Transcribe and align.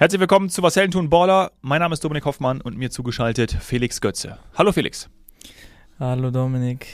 Herzlich 0.00 0.20
willkommen 0.20 0.48
zu 0.48 0.62
Was 0.62 0.76
Helden 0.76 0.92
tun 0.92 1.10
Baller. 1.10 1.50
Mein 1.60 1.80
Name 1.80 1.92
ist 1.92 2.04
Dominik 2.04 2.24
Hoffmann 2.24 2.60
und 2.60 2.76
mir 2.76 2.88
zugeschaltet 2.90 3.52
Felix 3.60 4.00
Götze. 4.00 4.38
Hallo 4.54 4.70
Felix. 4.72 5.08
Hallo 5.98 6.30
Dominik. 6.30 6.86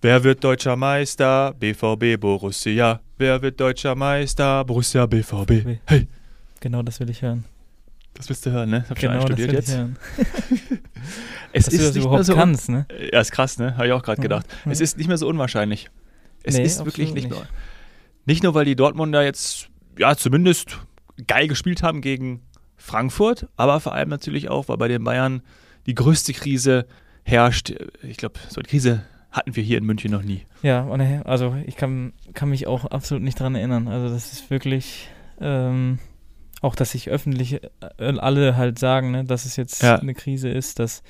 Wer 0.00 0.22
wird 0.22 0.44
deutscher 0.44 0.76
Meister? 0.76 1.54
BVB 1.58 2.20
Borussia. 2.20 3.00
Wer 3.18 3.42
wird 3.42 3.58
deutscher 3.60 3.96
Meister? 3.96 4.64
Borussia 4.64 5.06
BVB. 5.06 5.80
Hey. 5.86 6.06
Genau 6.60 6.82
das 6.82 7.00
will 7.00 7.10
ich 7.10 7.22
hören. 7.22 7.44
Das 8.14 8.28
willst 8.28 8.46
du 8.46 8.50
hören, 8.52 8.70
ne? 8.70 8.84
Hab 8.88 8.96
genau 8.98 9.20
schon 9.22 9.32
einstudiert 9.32 9.48
das 9.48 9.48
will 9.48 9.54
jetzt. 9.56 9.68
Ich 9.68 9.74
hören. 9.76 9.96
Es 11.52 11.64
Dass 11.64 11.74
du 11.74 11.78
das 11.78 11.94
nicht 11.94 11.96
überhaupt 12.04 12.18
mehr 12.18 12.24
so 12.24 12.34
kannst, 12.34 12.68
ne? 12.68 12.86
Ja, 13.12 13.20
ist 13.20 13.32
krass, 13.32 13.58
ne? 13.58 13.76
Habe 13.76 13.86
ich 13.88 13.92
auch 13.92 14.02
gerade 14.02 14.20
gedacht. 14.22 14.46
ja. 14.64 14.70
Es 14.70 14.80
ist 14.80 14.98
nicht 14.98 15.08
mehr 15.08 15.18
so 15.18 15.26
unwahrscheinlich. 15.26 15.90
Es 16.42 16.54
Nee, 16.54 16.62
ist 16.64 16.84
wirklich 16.84 17.12
nicht 17.12 17.24
nicht. 17.24 17.30
nur. 17.30 17.46
Nicht 18.26 18.42
nur, 18.42 18.54
weil 18.54 18.64
die 18.64 18.76
Dortmunder 18.76 19.22
jetzt, 19.24 19.68
ja, 19.98 20.14
zumindest 20.16 20.78
geil 21.26 21.48
gespielt 21.48 21.82
haben 21.82 22.00
gegen 22.00 22.42
Frankfurt, 22.76 23.48
aber 23.56 23.80
vor 23.80 23.92
allem 23.94 24.08
natürlich 24.08 24.48
auch, 24.48 24.68
weil 24.68 24.76
bei 24.76 24.88
den 24.88 25.04
Bayern 25.04 25.42
die 25.86 25.94
größte 25.94 26.32
Krise 26.32 26.86
herrscht. 27.24 27.72
Ich 28.02 28.16
glaube, 28.18 28.38
so 28.48 28.60
eine 28.60 28.68
Krise 28.68 29.02
hatten 29.30 29.56
wir 29.56 29.62
hier 29.62 29.78
in 29.78 29.84
München 29.84 30.10
noch 30.10 30.22
nie. 30.22 30.42
Ja, 30.62 30.86
äh, 30.96 31.20
also 31.24 31.56
ich 31.66 31.76
kann, 31.76 32.12
kann 32.34 32.48
mich 32.50 32.66
auch 32.66 32.84
absolut 32.86 33.22
nicht 33.22 33.38
dran 33.40 33.54
erinnern. 33.54 33.88
Also 33.88 34.12
das 34.12 34.32
ist 34.32 34.50
wirklich, 34.50 35.08
ähm, 35.40 35.98
auch 36.62 36.74
dass 36.74 36.92
sich 36.92 37.10
öffentlich 37.10 37.62
äh, 37.62 38.18
alle 38.18 38.56
halt 38.56 38.78
sagen, 38.78 39.10
ne, 39.10 39.24
dass 39.24 39.44
es 39.44 39.56
jetzt 39.56 39.82
Ja. 39.82 39.96
eine 39.96 40.14
Krise 40.14 40.48
ist, 40.48 40.78
dass 40.78 41.02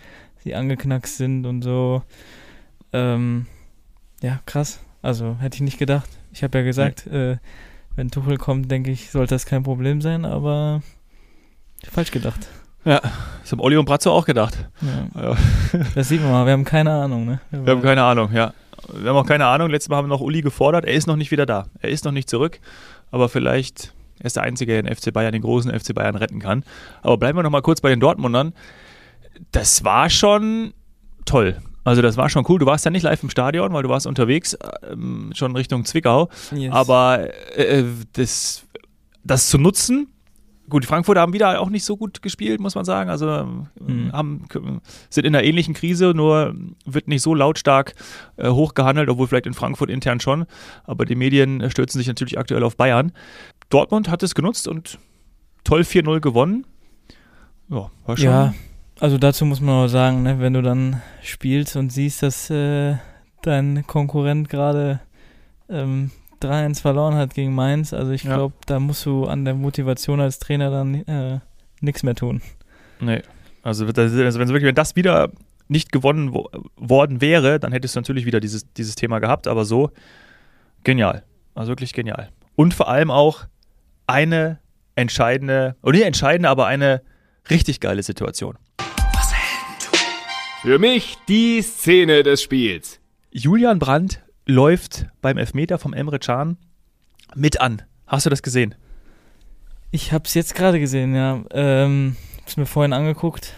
sie 0.42 0.54
angeknackst 0.54 1.16
sind 1.16 1.46
und 1.46 1.62
so. 1.62 2.02
Ähm, 2.92 3.46
ja, 4.22 4.40
krass. 4.46 4.80
Also 5.02 5.36
hätte 5.38 5.56
ich 5.56 5.62
nicht 5.62 5.78
gedacht. 5.78 6.08
Ich 6.32 6.42
habe 6.42 6.58
ja 6.58 6.64
gesagt, 6.64 7.06
äh, 7.06 7.36
wenn 7.96 8.10
Tuchel 8.10 8.36
kommt, 8.36 8.70
denke 8.70 8.90
ich, 8.90 9.10
sollte 9.10 9.34
das 9.34 9.46
kein 9.46 9.62
Problem 9.62 10.00
sein, 10.00 10.24
aber 10.24 10.82
falsch 11.90 12.10
gedacht. 12.10 12.48
Das 12.84 13.50
haben 13.50 13.60
Olli 13.60 13.76
und 13.76 13.84
Bratzo 13.84 14.12
auch 14.12 14.26
gedacht. 14.26 14.68
Ja. 14.80 15.20
Ja. 15.20 15.36
Das 15.96 16.08
sieht 16.08 16.22
man 16.22 16.30
mal, 16.30 16.46
wir 16.46 16.52
haben 16.52 16.64
keine 16.64 16.92
Ahnung, 16.92 17.26
ne? 17.26 17.40
Wir 17.50 17.72
haben 17.72 17.82
keine 17.82 18.04
Ahnung, 18.04 18.32
ja. 18.32 18.52
Wir 18.94 19.10
haben 19.10 19.16
auch 19.16 19.26
keine 19.26 19.46
Ahnung. 19.46 19.70
Letztes 19.70 19.88
Mal 19.88 19.96
haben 19.96 20.04
wir 20.04 20.14
noch 20.14 20.20
Uli 20.20 20.40
gefordert. 20.40 20.84
Er 20.84 20.94
ist 20.94 21.08
noch 21.08 21.16
nicht 21.16 21.32
wieder 21.32 21.46
da. 21.46 21.66
Er 21.80 21.90
ist 21.90 22.04
noch 22.04 22.12
nicht 22.12 22.30
zurück. 22.30 22.60
Aber 23.10 23.28
vielleicht 23.28 23.92
er 24.20 24.26
ist 24.26 24.36
der 24.36 24.44
Einzige, 24.44 24.72
der 24.72 24.82
den 24.82 24.94
FC 24.94 25.12
Bayern, 25.12 25.32
den 25.32 25.42
großen 25.42 25.70
FC 25.78 25.94
Bayern 25.94 26.16
retten 26.16 26.38
kann. 26.38 26.64
Aber 27.02 27.16
bleiben 27.16 27.36
wir 27.36 27.42
noch 27.42 27.50
mal 27.50 27.62
kurz 27.62 27.80
bei 27.80 27.90
den 27.90 28.00
Dortmundern. 28.00 28.54
Das 29.52 29.84
war 29.84 30.08
schon 30.08 30.72
toll. 31.24 31.56
Also 31.86 32.02
das 32.02 32.16
war 32.16 32.28
schon 32.28 32.44
cool. 32.48 32.58
Du 32.58 32.66
warst 32.66 32.84
ja 32.84 32.90
nicht 32.90 33.02
live 33.04 33.22
im 33.22 33.30
Stadion, 33.30 33.72
weil 33.72 33.82
du 33.84 33.88
warst 33.88 34.06
unterwegs, 34.06 34.56
ähm, 34.90 35.30
schon 35.34 35.54
Richtung 35.56 35.84
Zwickau. 35.84 36.28
Yes. 36.54 36.72
Aber 36.72 37.28
äh, 37.56 37.84
das, 38.14 38.64
das 39.24 39.48
zu 39.48 39.56
nutzen, 39.58 40.08
gut, 40.68 40.82
die 40.82 40.88
Frankfurter 40.88 41.20
haben 41.20 41.32
wieder 41.32 41.60
auch 41.60 41.70
nicht 41.70 41.84
so 41.84 41.96
gut 41.96 42.22
gespielt, 42.22 42.58
muss 42.60 42.74
man 42.74 42.84
sagen. 42.84 43.08
Also 43.08 43.28
ähm, 43.30 43.66
Mhm. 43.78 44.12
haben, 44.12 44.44
sind 45.10 45.24
in 45.26 45.36
einer 45.36 45.44
ähnlichen 45.44 45.74
Krise, 45.74 46.12
nur 46.14 46.56
wird 46.86 47.06
nicht 47.06 47.22
so 47.22 47.34
lautstark 47.34 47.94
äh, 48.36 48.48
hochgehandelt, 48.50 49.08
obwohl 49.08 49.28
vielleicht 49.28 49.46
in 49.46 49.54
Frankfurt 49.54 49.88
intern 49.90 50.18
schon. 50.18 50.46
Aber 50.84 51.04
die 51.04 51.14
Medien 51.14 51.60
äh, 51.60 51.70
stürzen 51.70 51.98
sich 51.98 52.08
natürlich 52.08 52.36
aktuell 52.36 52.64
auf 52.64 52.76
Bayern. 52.76 53.12
Dortmund 53.70 54.10
hat 54.10 54.24
es 54.24 54.34
genutzt 54.34 54.66
und 54.66 54.98
toll 55.62 55.82
4-0 55.82 56.18
gewonnen. 56.20 56.66
Ja, 57.68 57.90
war 58.06 58.16
schon. 58.16 58.26
Ja, 58.26 58.54
also 59.00 59.18
dazu 59.18 59.44
muss 59.44 59.60
man 59.60 59.84
auch 59.84 59.88
sagen, 59.88 60.22
ne, 60.22 60.40
wenn 60.40 60.52
du 60.54 60.62
dann 60.62 61.02
spielst 61.22 61.76
und 61.76 61.90
siehst, 61.90 62.22
dass 62.22 62.50
äh, 62.50 62.96
dein 63.42 63.86
Konkurrent 63.86 64.48
gerade 64.48 65.00
ähm, 65.68 66.10
3-1 66.42 66.80
verloren 66.80 67.14
hat 67.14 67.34
gegen 67.34 67.54
Mainz, 67.54 67.92
also 67.92 68.12
ich 68.12 68.24
Ja. 68.24 68.34
glaube, 68.36 68.54
da 68.66 68.78
musst 68.80 69.04
du 69.06 69.26
an 69.26 69.44
der 69.44 69.54
Motivation 69.54 70.20
als 70.20 70.38
Trainer 70.38 70.70
dann 70.70 70.94
äh, 71.06 71.40
nichts 71.80 72.02
mehr 72.02 72.14
tun. 72.14 72.42
Nee. 73.00 73.22
Also, 73.62 73.84
das- 73.90 74.12
also 74.12 74.38
wenn, 74.38 74.48
wirklich, 74.48 74.64
wenn 74.68 74.74
das 74.74 74.96
wieder 74.96 75.30
nicht 75.68 75.90
gewonnen 75.92 76.32
wo, 76.32 76.48
worden 76.76 77.20
wäre, 77.20 77.58
dann 77.58 77.72
hättest 77.72 77.96
du 77.96 78.00
natürlich 78.00 78.24
wieder 78.26 78.38
dieses, 78.40 78.72
dieses 78.74 78.94
Thema 78.94 79.18
gehabt, 79.18 79.48
aber 79.48 79.64
so 79.64 79.90
genial. 80.84 81.24
Also 81.54 81.70
wirklich 81.72 81.92
genial. 81.92 82.28
Und 82.54 82.72
vor 82.74 82.88
allem 82.88 83.10
auch 83.10 83.44
eine 84.06 84.60
entscheidende, 84.94 85.74
oder 85.82 85.92
nicht 85.98 86.06
entscheidende, 86.06 86.48
aber 86.48 86.66
eine 86.66 87.02
richtig 87.50 87.80
geile 87.80 88.02
Situation. 88.02 88.56
Für 90.62 90.78
mich 90.78 91.16
die 91.28 91.62
Szene 91.62 92.22
des 92.22 92.42
Spiels. 92.42 93.00
Julian 93.30 93.78
Brandt 93.78 94.22
läuft 94.46 95.06
beim 95.20 95.38
Elfmeter 95.38 95.78
vom 95.78 95.92
Emre 95.92 96.18
Can 96.18 96.56
mit 97.34 97.60
an. 97.60 97.82
Hast 98.06 98.26
du 98.26 98.30
das 98.30 98.42
gesehen? 98.42 98.74
Ich 99.90 100.12
habe 100.12 100.24
es 100.26 100.34
jetzt 100.34 100.54
gerade 100.54 100.80
gesehen, 100.80 101.14
ja. 101.14 101.42
Ähm, 101.52 102.16
hab's 102.40 102.56
mir 102.56 102.66
vorhin 102.66 102.92
angeguckt 102.92 103.54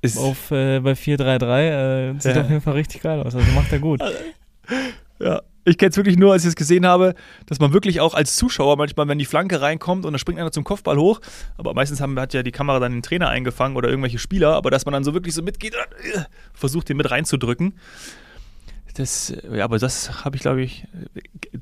Ist, 0.00 0.18
auf 0.18 0.50
äh, 0.50 0.80
bei 0.80 0.92
4-3-3. 0.92 2.10
Äh, 2.16 2.20
sieht 2.20 2.36
Ja. 2.36 2.42
auf 2.42 2.48
jeden 2.48 2.62
Fall 2.62 2.74
richtig 2.74 3.02
geil 3.02 3.20
aus. 3.20 3.34
Also 3.34 3.50
macht 3.52 3.72
er 3.72 3.78
gut. 3.78 4.00
Ja, 5.20 5.42
ich 5.68 5.78
kenne 5.78 5.90
es 5.90 5.96
wirklich 5.96 6.16
nur, 6.16 6.32
als 6.32 6.42
ich 6.44 6.48
es 6.50 6.56
gesehen 6.56 6.86
habe, 6.86 7.14
dass 7.46 7.58
man 7.60 7.72
wirklich 7.72 8.00
auch 8.00 8.14
als 8.14 8.36
Zuschauer 8.36 8.76
manchmal, 8.76 9.06
wenn 9.08 9.18
die 9.18 9.24
Flanke 9.24 9.60
reinkommt 9.60 10.04
und 10.04 10.12
dann 10.12 10.18
springt 10.18 10.38
einer 10.40 10.52
zum 10.52 10.64
Kopfball 10.64 10.96
hoch, 10.98 11.20
aber 11.56 11.74
meistens 11.74 12.00
haben, 12.00 12.18
hat 12.18 12.34
ja 12.34 12.42
die 12.42 12.52
Kamera 12.52 12.80
dann 12.80 12.92
den 12.92 13.02
Trainer 13.02 13.28
eingefangen 13.28 13.76
oder 13.76 13.88
irgendwelche 13.88 14.18
Spieler, 14.18 14.54
aber 14.54 14.70
dass 14.70 14.84
man 14.84 14.92
dann 14.92 15.04
so 15.04 15.14
wirklich 15.14 15.34
so 15.34 15.42
mitgeht 15.42 15.74
und 15.74 16.20
äh, 16.20 16.24
versucht, 16.54 16.88
den 16.88 16.96
mit 16.96 17.10
reinzudrücken. 17.10 17.74
Das, 18.94 19.32
ja, 19.52 19.64
aber 19.64 19.78
das 19.78 20.24
habe 20.24 20.34
ich, 20.36 20.42
glaube 20.42 20.60
ich, 20.62 20.84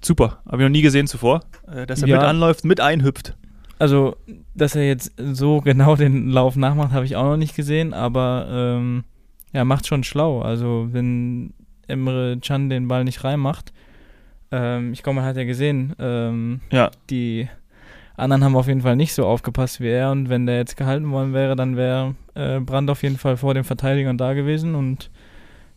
super. 0.00 0.40
Habe 0.46 0.58
ich 0.58 0.62
noch 0.62 0.70
nie 0.70 0.80
gesehen 0.82 1.06
zuvor, 1.06 1.42
äh, 1.70 1.86
dass 1.86 2.00
er 2.00 2.08
Ja. 2.08 2.16
mit 2.16 2.24
anläuft, 2.24 2.64
mit 2.64 2.80
einhüpft. 2.80 3.36
Also, 3.78 4.16
dass 4.54 4.74
er 4.74 4.86
jetzt 4.86 5.12
so 5.18 5.60
genau 5.64 5.96
den 5.96 6.30
Lauf 6.30 6.56
nachmacht, 6.56 6.92
habe 6.92 7.04
ich 7.04 7.14
auch 7.16 7.24
noch 7.24 7.36
nicht 7.36 7.54
gesehen, 7.54 7.92
aber 7.92 8.46
ähm, 8.50 9.04
ja, 9.52 9.64
macht 9.64 9.86
schon 9.86 10.02
schlau. 10.02 10.40
Also, 10.40 10.88
wenn 10.92 11.52
Emre 11.88 12.38
Can 12.40 12.70
den 12.70 12.88
Ball 12.88 13.04
nicht 13.04 13.22
reinmacht, 13.22 13.72
ähm, 14.52 14.92
ich 14.92 15.02
glaube, 15.02 15.16
man 15.16 15.24
hat 15.24 15.36
ja 15.36 15.44
gesehen, 15.44 15.94
ähm, 15.98 16.60
Ja, 16.70 16.90
die 17.10 17.48
anderen 18.16 18.44
haben 18.44 18.56
auf 18.56 18.66
jeden 18.66 18.80
Fall 18.80 18.96
nicht 18.96 19.12
so 19.12 19.26
aufgepasst 19.26 19.80
wie 19.80 19.88
er. 19.88 20.10
Und 20.10 20.28
wenn 20.28 20.46
der 20.46 20.56
jetzt 20.56 20.76
gehalten 20.76 21.10
worden 21.10 21.32
wäre, 21.34 21.56
dann 21.56 21.76
wäre 21.76 22.14
äh, 22.34 22.60
Brand 22.60 22.88
auf 22.90 23.02
jeden 23.02 23.18
Fall 23.18 23.36
vor 23.36 23.54
den 23.54 23.64
Verteidigern 23.64 24.16
da 24.16 24.32
gewesen. 24.32 24.74
Und 24.74 25.10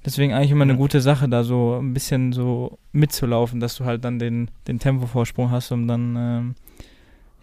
deswegen 0.06 0.34
eigentlich 0.34 0.52
immer 0.52 0.63
eine 0.63 0.78
gute 0.78 1.02
Sache, 1.02 1.28
da 1.28 1.44
so 1.44 1.78
ein 1.81 1.94
bisschen 1.94 2.31
so 2.31 2.78
mitzulaufen, 2.94 3.59
dass 3.59 3.75
du 3.75 3.85
halt 3.85 4.06
dann 4.06 4.19
den, 4.19 4.50
den 4.68 4.80
Tempovorsprung 4.80 5.51
hast, 5.51 5.72
um 5.72 5.88
dann 5.88 6.16
ähm, 6.18 6.56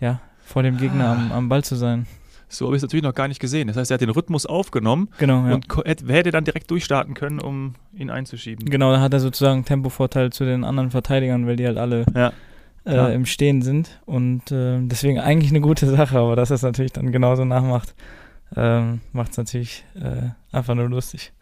ja 0.00 0.20
vor 0.42 0.62
dem 0.62 0.78
Gegner 0.78 1.08
am, 1.08 1.32
am 1.32 1.48
Ball 1.48 1.62
zu 1.64 1.76
sein. 1.76 2.06
So 2.48 2.66
habe 2.66 2.76
ich 2.76 2.80
es 2.80 2.82
natürlich 2.82 3.02
noch 3.02 3.14
gar 3.14 3.28
nicht 3.28 3.40
gesehen. 3.40 3.68
Das 3.68 3.76
heißt, 3.76 3.90
er 3.90 3.94
hat 3.94 4.00
den 4.00 4.10
Rhythmus 4.10 4.46
aufgenommen 4.46 5.08
Genau, 5.18 5.46
ja. 5.46 5.54
und 5.54 5.66
hätte, 5.84 6.30
dann 6.30 6.44
direkt 6.44 6.70
durchstarten 6.70 7.14
können, 7.14 7.40
um 7.40 7.74
ihn 7.94 8.10
einzuschieben. 8.10 8.68
Genau, 8.68 8.92
da 8.92 9.00
hat 9.00 9.12
er 9.12 9.20
sozusagen 9.20 9.64
Tempovorteil 9.64 10.30
zu 10.32 10.44
den 10.44 10.64
anderen 10.64 10.90
Verteidigern, 10.90 11.46
weil 11.46 11.56
die 11.56 11.66
halt 11.66 11.78
alle 11.78 12.04
Ja. 12.14 12.32
Äh, 12.84 13.14
im 13.14 13.26
Stehen 13.26 13.62
sind. 13.62 14.00
Und 14.04 14.52
äh, 14.52 14.78
deswegen 14.80 15.18
eigentlich 15.18 15.50
eine 15.50 15.60
gute 15.60 15.86
Sache, 15.86 16.18
aber 16.18 16.36
dass 16.36 16.50
er 16.50 16.54
es 16.54 16.62
natürlich 16.62 16.92
dann 16.92 17.10
genauso 17.10 17.44
nachmacht, 17.44 17.94
ähm, 18.56 19.00
macht 19.12 19.32
es 19.32 19.38
natürlich 19.38 19.84
äh, 19.96 20.30
einfach 20.52 20.76
nur 20.76 20.88
lustig. 20.88 21.32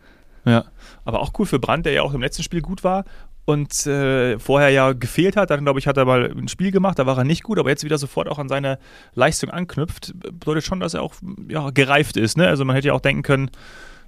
Ja, 0.47 0.65
aber 1.05 1.21
auch 1.21 1.33
cool 1.39 1.47
für 1.47 1.59
Brandt, 1.59 1.87
der 1.87 1.93
ja 1.93 2.03
auch 2.03 2.15
im 2.15 2.21
letzten 2.23 2.43
Spiel 2.43 2.61
gut 2.63 2.83
war 2.85 3.05
und 3.45 3.87
äh, 3.87 4.39
vorher 4.39 4.71
ja 4.71 4.93
gefehlt 4.93 5.37
hat. 5.37 5.51
Dann, 5.51 5.65
glaube 5.65 5.79
ich, 5.79 5.87
hat 5.87 5.97
er 5.97 6.05
mal 6.05 6.31
ein 6.31 6.49
Spiel 6.49 6.71
gemacht, 6.71 6.99
da 6.99 7.07
war 7.07 7.19
er 7.19 7.25
nicht 7.25 7.43
gut, 7.43 7.59
aber 7.59 7.71
jetzt 7.71 7.85
wieder 7.85 7.99
sofort 7.99 8.29
auch 8.29 8.39
an 8.39 8.49
seine 8.49 8.79
Leistung 9.15 9.51
anknüpft. 9.51 10.15
Bedeutet 10.19 10.65
schon, 10.65 10.81
dass 10.81 10.95
er 10.95 11.03
auch 11.03 11.15
ja, 11.49 11.71
gereift 11.71 12.17
ist. 12.17 12.37
Ne? 12.37 12.49
Also 12.49 12.65
man 12.65 12.75
hätte 12.75 12.89
ja 12.89 12.95
auch 12.95 13.01
denken 13.01 13.23
können, 13.23 13.51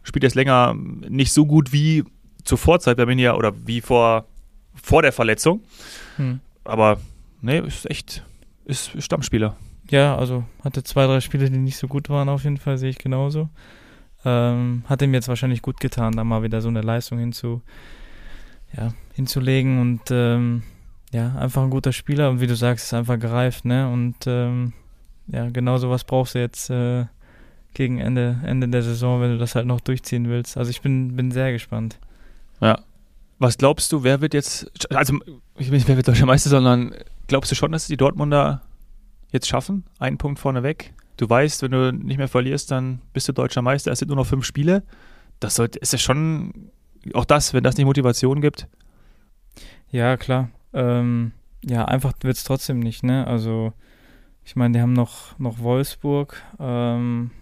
spielt 0.03 0.23
jetzt 0.23 0.35
länger 0.35 0.75
nicht 0.75 1.33
so 1.33 1.47
gut 1.47 1.73
wie 1.73 2.05
zur 2.45 2.59
Vorzeit 2.59 2.97
bei 2.97 3.07
mir 3.07 3.17
ja 3.17 3.35
oder 3.35 3.53
wie 3.67 3.81
vor, 3.81 4.27
vor 4.75 5.03
der 5.03 5.13
Verletzung. 5.13 5.63
Hm. 6.17 6.41
Aber 6.65 6.99
ne, 7.43 7.59
ist 7.59 7.91
echt, 7.91 8.25
ist 8.65 8.91
Stammspieler. 9.03 9.57
Ja, 9.91 10.17
also 10.17 10.45
hatte 10.65 10.83
zwei, 10.83 11.07
drei 11.07 11.21
Spiele, 11.21 11.51
die 11.51 11.59
nicht 11.59 11.77
so 11.77 11.89
gut 11.89 12.09
waren, 12.09 12.29
auf 12.29 12.45
jeden 12.45 12.57
Fall, 12.57 12.79
sehe 12.79 12.91
ich 12.91 12.99
genauso. 12.99 13.49
Ähm, 14.25 14.83
hat 14.87 15.03
ihm 15.03 15.15
jetzt 15.15 15.29
wahrscheinlich 15.29 15.63
gut 15.63 15.79
getan, 15.79 16.17
da 16.17 16.25
mal 16.25 16.43
wieder 16.43 16.61
so 16.61 16.69
eine 16.69 16.81
Leistung 16.81 17.19
hinzu, 17.19 17.63
ja, 18.75 18.93
hinzulegen 19.15 19.81
und 19.81 20.03
ähm, 20.11 20.63
ja, 21.13 21.35
einfach 21.37 21.63
ein 21.63 21.71
guter 21.71 21.93
Spieler 21.93 22.31
und 22.31 22.41
wie 22.41 22.47
du 22.47 22.57
sagst, 22.57 22.87
ist 22.87 22.95
einfach 22.95 23.19
gereift, 23.19 23.65
ne? 23.65 23.91
Und 23.91 24.17
ähm, 24.27 24.73
ja, 25.29 25.49
genau 25.51 25.79
sowas 25.79 26.05
brauchst 26.05 26.35
du 26.35 26.39
jetzt 26.41 26.71
äh, 26.71 27.07
gegen 27.75 27.99
Ende, 27.99 28.41
Ende 28.45 28.69
der 28.69 28.83
Saison, 28.83 29.21
wenn 29.21 29.33
du 29.33 29.39
das 29.39 29.55
halt 29.55 29.67
noch 29.67 29.81
durchziehen 29.81 30.29
willst. 30.29 30.57
Also 30.57 30.71
ich 30.71 30.81
bin, 30.81 31.17
bin 31.17 31.31
sehr 31.31 31.53
gespannt. 31.53 31.99
Ja. 32.61 32.81
Was 33.39 33.59
glaubst 33.59 33.93
du, 33.93 34.03
wer 34.03 34.23
wird 34.23 34.33
jetzt, 34.33 34.71
also 34.95 35.19
ich 35.59 35.71
will 35.71 35.77
nicht, 35.77 35.89
wer 35.89 35.97
wird 35.97 36.09
deutscher 36.09 36.27
Meister, 36.27 36.49
sondern 36.49 36.95
glaubst 37.27 37.51
du 37.51 37.55
schon, 37.55 37.73
dass 37.73 37.87
die 37.87 37.99
Dortmunder 37.99 38.63
jetzt 39.31 39.47
schaffen? 39.47 39.85
Einen 39.99 40.17
Punkt 40.17 40.39
vorne 40.39 40.63
weg. 40.63 40.95
Du 41.19 41.29
weißt, 41.29 41.63
wenn 41.63 41.71
du 41.71 41.93
nicht 41.93 42.17
mehr 42.17 42.29
verlierst, 42.29 42.71
dann 42.71 43.01
bist 43.13 43.29
du 43.29 43.33
deutscher 43.33 43.63
Meister. 43.63 43.93
Es 43.93 43.99
sind 43.99 44.09
nur 44.09 44.17
noch 44.17 44.27
fünf 44.27 44.47
Spiele. 44.47 44.83
Das 45.39 45.55
sollte, 45.55 45.79
ist 45.79 45.93
ja 45.93 45.99
schon, 45.99 46.71
auch 47.15 47.25
das, 47.25 47.53
wenn 47.55 47.63
das 47.65 47.77
nicht 47.77 47.87
Motivation 47.87 48.41
gibt. 48.41 48.69
Ja, 49.91 50.17
klar. 50.17 50.51
Ähm, 50.73 51.33
ja, 51.65 51.85
einfach 51.85 52.13
wird 52.21 52.37
es 52.37 52.45
trotzdem 52.45 52.79
nicht, 52.81 53.03
ne? 53.03 53.27
Also 53.27 53.73
Ich 54.49 54.55
meine, 54.55 54.75
die 54.75 54.81
haben 54.81 54.93
noch, 54.93 55.37
noch 55.41 55.59
Wolfsburg, 55.59 56.41
ähm, 56.61 57.33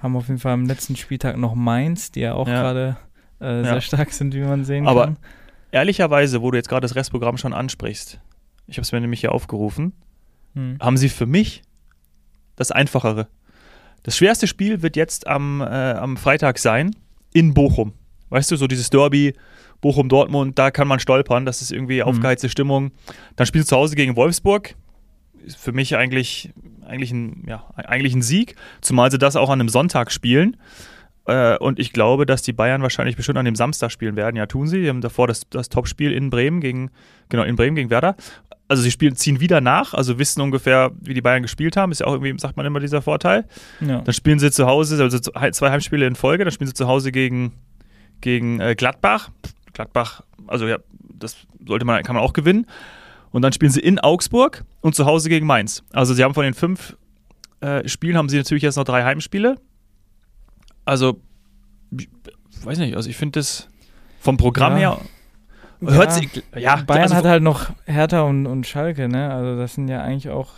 haben 0.00 0.16
auf 0.16 0.28
jeden 0.28 0.38
Fall 0.38 0.52
am 0.52 0.64
letzten 0.66 0.94
Spieltag 0.94 1.36
noch 1.36 1.56
Mainz, 1.56 2.12
die 2.12 2.20
ja 2.20 2.34
auch 2.34 2.46
Ja. 2.46 2.60
gerade 2.62 2.96
äh, 3.40 3.64
sehr 3.64 3.74
Ja. 3.74 3.80
stark 3.80 4.12
sind, 4.12 4.32
wie 4.32 4.40
man 4.40 4.64
sehen 4.64 4.86
Aber- 4.86 5.06
kann. 5.06 5.16
Ehrlicherweise, 5.72 6.40
wo 6.40 6.52
du 6.52 6.56
jetzt 6.56 6.68
gerade 6.68 6.82
das 6.82 6.94
Restprogramm 6.94 7.36
schon 7.36 7.52
ansprichst, 7.52 8.20
ich 8.68 8.76
habe 8.76 8.82
es 8.82 8.92
mir 8.92 9.00
nämlich 9.00 9.20
hier 9.20 9.32
aufgerufen, 9.32 9.92
Hm. 10.54 10.78
haben 10.80 10.96
sie 10.96 11.08
für 11.08 11.26
mich 11.26 11.62
das 12.54 12.70
Einfachere. 12.70 13.26
Das 14.04 14.16
schwerste 14.16 14.46
Spiel 14.46 14.82
wird 14.82 14.94
jetzt 14.94 15.26
am, 15.26 15.62
äh, 15.62 15.64
am 15.64 16.16
Freitag 16.16 16.58
sein 16.60 16.94
in 17.32 17.54
Bochum. 17.54 17.92
Weißt 18.34 18.50
du, 18.50 18.56
so 18.56 18.66
dieses 18.66 18.90
Derby 18.90 19.34
Bochum-Dortmund, 19.80 20.58
da 20.58 20.72
kann 20.72 20.88
man 20.88 20.98
stolpern, 20.98 21.46
das 21.46 21.62
ist 21.62 21.70
irgendwie 21.70 22.02
aufgeheizte 22.02 22.48
Stimmung. 22.48 22.90
Dann 23.36 23.46
spielst 23.46 23.70
du 23.70 23.76
zu 23.76 23.80
Hause 23.80 23.94
gegen 23.94 24.16
Wolfsburg. 24.16 24.74
Ist 25.46 25.56
für 25.56 25.70
mich 25.70 25.94
eigentlich, 25.94 26.52
eigentlich, 26.84 27.12
ein, 27.12 27.44
ja, 27.46 27.64
eigentlich 27.76 28.12
ein 28.12 28.22
Sieg, 28.22 28.56
zumal 28.80 29.12
sie 29.12 29.18
das 29.18 29.36
auch 29.36 29.50
an 29.50 29.60
einem 29.60 29.68
Sonntag 29.68 30.10
spielen. 30.10 30.56
Äh, 31.26 31.56
und 31.58 31.78
ich 31.78 31.92
glaube, 31.92 32.26
dass 32.26 32.42
die 32.42 32.52
Bayern 32.52 32.82
wahrscheinlich 32.82 33.14
bestimmt 33.14 33.38
an 33.38 33.44
dem 33.44 33.54
Samstag 33.54 33.92
spielen 33.92 34.16
werden. 34.16 34.34
Ja, 34.34 34.46
tun 34.46 34.66
sie. 34.66 34.82
Die 34.82 34.88
haben 34.88 35.00
davor 35.00 35.28
das, 35.28 35.48
das 35.48 35.68
Topspiel 35.68 36.10
in 36.10 36.28
Bremen 36.28 36.60
gegen, 36.60 36.90
genau, 37.28 37.44
in 37.44 37.54
Bremen 37.54 37.76
gegen 37.76 37.90
Werder. 37.90 38.16
Also 38.66 38.82
sie 38.82 38.90
spielen, 38.90 39.14
ziehen 39.14 39.38
wieder 39.38 39.60
nach, 39.60 39.94
also 39.94 40.18
wissen 40.18 40.40
ungefähr, 40.40 40.90
wie 41.00 41.14
die 41.14 41.22
Bayern 41.22 41.42
gespielt 41.42 41.76
haben. 41.76 41.92
Ist 41.92 42.00
ja 42.00 42.08
auch 42.08 42.14
irgendwie, 42.14 42.36
sagt 42.36 42.56
man 42.56 42.66
immer, 42.66 42.80
dieser 42.80 43.00
Vorteil. 43.00 43.44
Ja. 43.80 44.00
Dann 44.00 44.12
spielen 44.12 44.40
sie 44.40 44.50
zu 44.50 44.66
Hause, 44.66 45.00
also 45.00 45.20
zwei 45.20 45.70
Heimspiele 45.70 46.04
in 46.04 46.16
Folge, 46.16 46.42
dann 46.42 46.50
spielen 46.50 46.66
sie 46.66 46.74
zu 46.74 46.88
Hause 46.88 47.12
gegen, 47.12 47.52
gegen 48.20 48.60
äh, 48.60 48.74
Gladbach. 48.74 49.30
Gladbach, 49.72 50.22
also 50.46 50.66
ja, 50.66 50.78
das 51.12 51.36
sollte 51.66 51.84
man, 51.84 52.02
kann 52.02 52.14
man 52.14 52.24
auch 52.24 52.32
gewinnen. 52.32 52.66
Und 53.32 53.42
dann 53.42 53.52
spielen 53.52 53.72
sie 53.72 53.80
in 53.80 53.98
Augsburg 53.98 54.64
und 54.80 54.94
zu 54.94 55.06
Hause 55.06 55.28
gegen 55.28 55.46
Mainz. 55.46 55.82
Also 55.92 56.14
sie 56.14 56.22
haben 56.22 56.34
von 56.34 56.44
den 56.44 56.54
fünf 56.54 56.96
äh, 57.60 57.88
Spielen 57.88 58.16
haben 58.16 58.28
sie 58.28 58.36
natürlich 58.36 58.62
jetzt 58.62 58.76
noch 58.76 58.84
drei 58.84 59.02
Heimspiele. 59.04 59.56
Also, 60.84 61.20
ich 61.98 62.08
weiß 62.62 62.78
nicht, 62.78 62.94
also 62.94 63.08
ich 63.08 63.16
finde 63.16 63.40
das 63.40 63.68
vom 64.20 64.36
Programm 64.36 64.72
Ja. 64.78 64.96
her 64.96 65.00
hört 65.80 66.04
Ja. 66.06 66.10
sich, 66.10 66.42
ja, 66.56 66.76
Bayern 66.76 67.02
also, 67.04 67.14
hat 67.16 67.24
halt 67.24 67.42
noch 67.42 67.70
Hertha 67.84 68.22
und, 68.22 68.46
und 68.46 68.66
Schalke, 68.66 69.08
ne? 69.08 69.30
Also 69.32 69.56
das 69.58 69.74
sind 69.74 69.88
ja 69.88 70.02
eigentlich 70.02 70.30
auch 70.30 70.52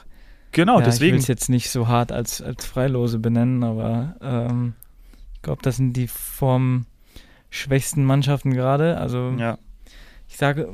genau, 0.52 0.74
ja, 0.74 0.80
Ich 0.80 0.84
deswegen. 0.94 1.14
will 1.14 1.20
es 1.20 1.26
jetzt 1.28 1.48
nicht 1.48 1.70
so 1.70 1.88
hart 1.88 2.12
als, 2.12 2.42
als 2.42 2.64
Freilose 2.66 3.18
benennen, 3.18 3.64
aber 3.64 4.16
ähm, 4.20 4.74
ich 5.34 5.42
glaube, 5.42 5.62
das 5.62 5.76
sind 5.76 5.94
die 5.94 6.08
vom 6.08 6.86
schwächsten 7.56 8.04
Mannschaften 8.04 8.52
gerade. 8.52 8.98
Also 8.98 9.34
Ja, 9.38 9.58
ich 10.28 10.36
sage 10.36 10.68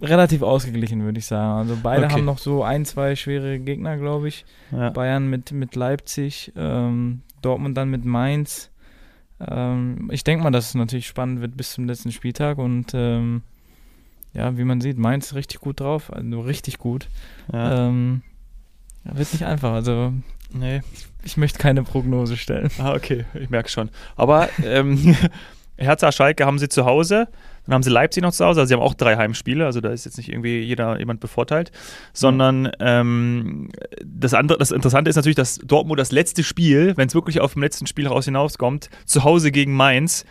relativ 0.00 0.42
ausgeglichen, 0.42 1.02
würde 1.04 1.18
ich 1.18 1.26
sagen. 1.26 1.58
Also 1.58 1.78
beide 1.82 2.04
Okay. 2.06 2.14
haben 2.14 2.24
noch 2.24 2.38
so 2.38 2.62
ein, 2.64 2.84
zwei 2.84 3.16
schwere 3.16 3.58
Gegner, 3.58 3.96
glaube 3.96 4.28
ich. 4.28 4.44
ja. 4.70 4.90
Bayern 4.90 5.28
mit, 5.28 5.52
mit 5.52 5.74
Leipzig, 5.76 6.52
ähm, 6.56 7.22
Dortmund 7.42 7.76
dann 7.76 7.88
mit 7.90 8.04
Mainz. 8.04 8.70
Ähm, 9.40 10.08
ich 10.12 10.24
denke 10.24 10.44
mal, 10.44 10.50
dass 10.50 10.68
es 10.68 10.74
natürlich 10.74 11.06
spannend 11.06 11.40
wird 11.40 11.56
bis 11.56 11.72
zum 11.72 11.86
letzten 11.86 12.12
Spieltag 12.12 12.58
und 12.58 12.92
ähm, 12.94 13.42
ja, 14.34 14.56
wie 14.56 14.64
man 14.64 14.80
sieht, 14.80 14.98
Mainz 14.98 15.34
richtig 15.34 15.60
gut 15.60 15.80
drauf, 15.80 16.12
also 16.12 16.40
richtig 16.40 16.78
gut. 16.78 17.08
ja. 17.52 17.88
Ähm, 17.88 18.22
ja, 19.04 19.18
wird 19.18 19.32
nicht 19.32 19.44
einfach, 19.44 19.72
also 19.72 20.12
nee. 20.52 20.80
ich 21.24 21.36
möchte 21.36 21.58
keine 21.58 21.82
Prognose 21.82 22.36
stellen. 22.36 22.70
Ah, 22.78 22.94
okay, 22.94 23.24
ich 23.34 23.50
merke 23.50 23.68
schon. 23.68 23.90
Aber 24.16 24.48
ähm, 24.64 25.16
Hertha, 25.82 26.12
Schalke 26.12 26.46
haben 26.46 26.58
sie 26.58 26.68
zu 26.68 26.84
Hause, 26.84 27.28
dann 27.66 27.74
haben 27.74 27.82
sie 27.82 27.90
Leipzig 27.90 28.22
noch 28.22 28.32
zu 28.32 28.44
Hause, 28.44 28.60
also 28.60 28.68
sie 28.68 28.74
haben 28.74 28.82
auch 28.82 28.94
drei 28.94 29.16
Heimspiele, 29.16 29.64
also 29.64 29.80
da 29.80 29.90
ist 29.90 30.04
jetzt 30.04 30.16
nicht 30.16 30.30
irgendwie 30.30 30.60
jeder 30.60 30.98
jemand 30.98 31.20
bevorteilt, 31.20 31.70
sondern 32.12 32.70
ähm, 32.80 33.70
das 34.04 34.34
andere, 34.34 34.58
das 34.58 34.70
Interessante 34.70 35.10
ist 35.10 35.16
natürlich, 35.16 35.36
dass 35.36 35.56
Dortmund 35.56 36.00
das 36.00 36.12
letzte 36.12 36.42
Spiel, 36.42 36.94
wenn 36.96 37.08
es 37.08 37.14
wirklich 37.14 37.40
auf 37.40 37.52
dem 37.52 37.62
letzten 37.62 37.86
Spiel 37.86 38.06
raus 38.06 38.24
hinauskommt, 38.24 38.90
zu 39.04 39.24
Hause 39.24 39.52
gegen 39.52 39.74
Mainz, 39.74 40.24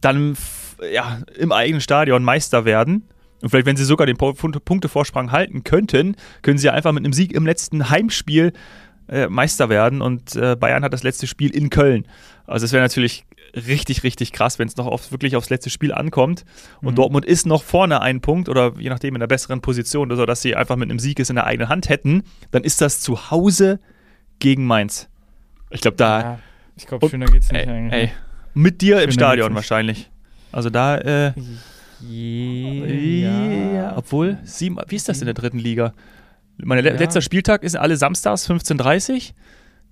dann 0.00 0.36
ja, 0.92 1.20
im 1.38 1.52
eigenen 1.52 1.80
Stadion 1.80 2.24
Meister 2.24 2.64
werden. 2.64 3.08
Und 3.40 3.50
vielleicht, 3.50 3.66
wenn 3.66 3.76
sie 3.76 3.84
sogar 3.84 4.06
den 4.06 4.16
Punktevorsprung 4.16 5.32
halten 5.32 5.64
könnten, 5.64 6.16
können 6.42 6.58
sie 6.58 6.70
einfach 6.70 6.92
mit 6.92 7.04
einem 7.04 7.12
Sieg 7.12 7.32
im 7.32 7.44
letzten 7.44 7.90
Heimspiel 7.90 8.52
äh, 9.08 9.26
Meister 9.26 9.68
werden. 9.68 10.00
Und 10.00 10.36
äh, 10.36 10.56
Bayern 10.56 10.84
hat 10.84 10.92
das 10.92 11.02
letzte 11.02 11.26
Spiel 11.26 11.54
in 11.54 11.70
Köln. 11.70 12.06
Also 12.46 12.64
es 12.64 12.72
wäre 12.72 12.82
natürlich 12.82 13.24
richtig, 13.54 14.02
richtig 14.02 14.32
krass, 14.32 14.58
wenn 14.58 14.66
es 14.68 14.76
noch 14.76 14.86
auf, 14.86 15.12
wirklich 15.12 15.36
aufs 15.36 15.50
letzte 15.50 15.68
Spiel 15.70 15.92
ankommt. 15.92 16.44
Und 16.80 16.92
Mhm. 16.92 16.94
Dortmund 16.96 17.24
ist 17.26 17.46
noch 17.46 17.62
vorne 17.62 18.00
einen 18.00 18.20
Punkt 18.20 18.48
oder 18.48 18.72
je 18.78 18.88
nachdem 18.88 19.14
in 19.14 19.20
der 19.20 19.26
besseren 19.26 19.60
Position, 19.60 20.14
so 20.16 20.24
dass 20.26 20.40
sie 20.42 20.56
einfach 20.56 20.76
mit 20.76 20.88
einem 20.90 20.98
Sieg 20.98 21.20
es 21.20 21.28
in 21.30 21.36
der 21.36 21.46
eigenen 21.46 21.68
Hand 21.68 21.88
hätten. 21.88 22.22
Dann 22.50 22.64
ist 22.64 22.80
das 22.80 23.00
zu 23.00 23.30
Hause 23.30 23.78
gegen 24.38 24.64
Mainz. 24.66 25.08
Ich 25.70 25.80
glaube, 25.82 25.96
da 25.96 26.20
Ja, 26.20 26.38
ich 26.76 26.86
glaube, 26.86 27.08
schöner 27.08 27.26
geht's 27.26 27.50
nicht 27.52 27.66
ey, 27.66 27.68
eigentlich. 27.72 28.02
ey, 28.02 28.10
mit 28.54 28.80
dir 28.80 28.96
im 28.96 29.10
Schöner 29.10 29.12
Stadion 29.12 29.48
geht's 29.48 29.48
nicht. 29.48 29.56
wahrscheinlich. 29.70 30.10
Also 30.50 30.70
da, 30.70 30.96
äh, 30.98 31.32
Ja. 32.08 33.46
ja, 33.74 33.96
obwohl, 33.96 34.38
sieben, 34.44 34.76
wie 34.88 34.96
ist 34.96 35.08
das 35.08 35.20
in 35.20 35.26
der 35.26 35.34
dritten 35.34 35.58
Liga? 35.58 35.92
Mein 36.58 36.84
Ja. 36.84 36.92
letzter 36.92 37.22
Spieltag 37.22 37.62
ist 37.62 37.76
alle 37.76 37.96
samstags 37.96 38.46
15.30 38.46 39.34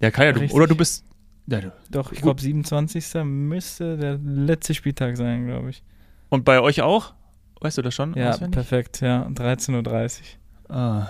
Ja, 0.01 0.11
kann 0.11 0.27
ja, 0.35 0.51
oder 0.53 0.67
du 0.67 0.75
bist. 0.77 1.05
Ja, 1.51 1.61
Doch, 1.91 2.13
ich 2.13 2.21
glaube, 2.21 2.41
27. 2.41 3.25
müsste 3.25 3.97
der 3.97 4.19
letzte 4.23 4.73
Spieltag 4.75 5.17
sein, 5.17 5.47
glaube 5.47 5.71
ich. 5.71 5.83
und 6.29 6.45
bei 6.45 6.61
euch 6.61 6.81
auch? 6.83 7.15
Weißt 7.61 7.77
du 7.79 7.83
das 7.83 7.95
schon? 7.95 8.15
Ja, 8.15 8.37
perfekt, 8.49 9.01
ja. 9.01 9.27
13.30 9.27 10.21
Uhr. 10.71 10.75
Ah. 10.77 11.09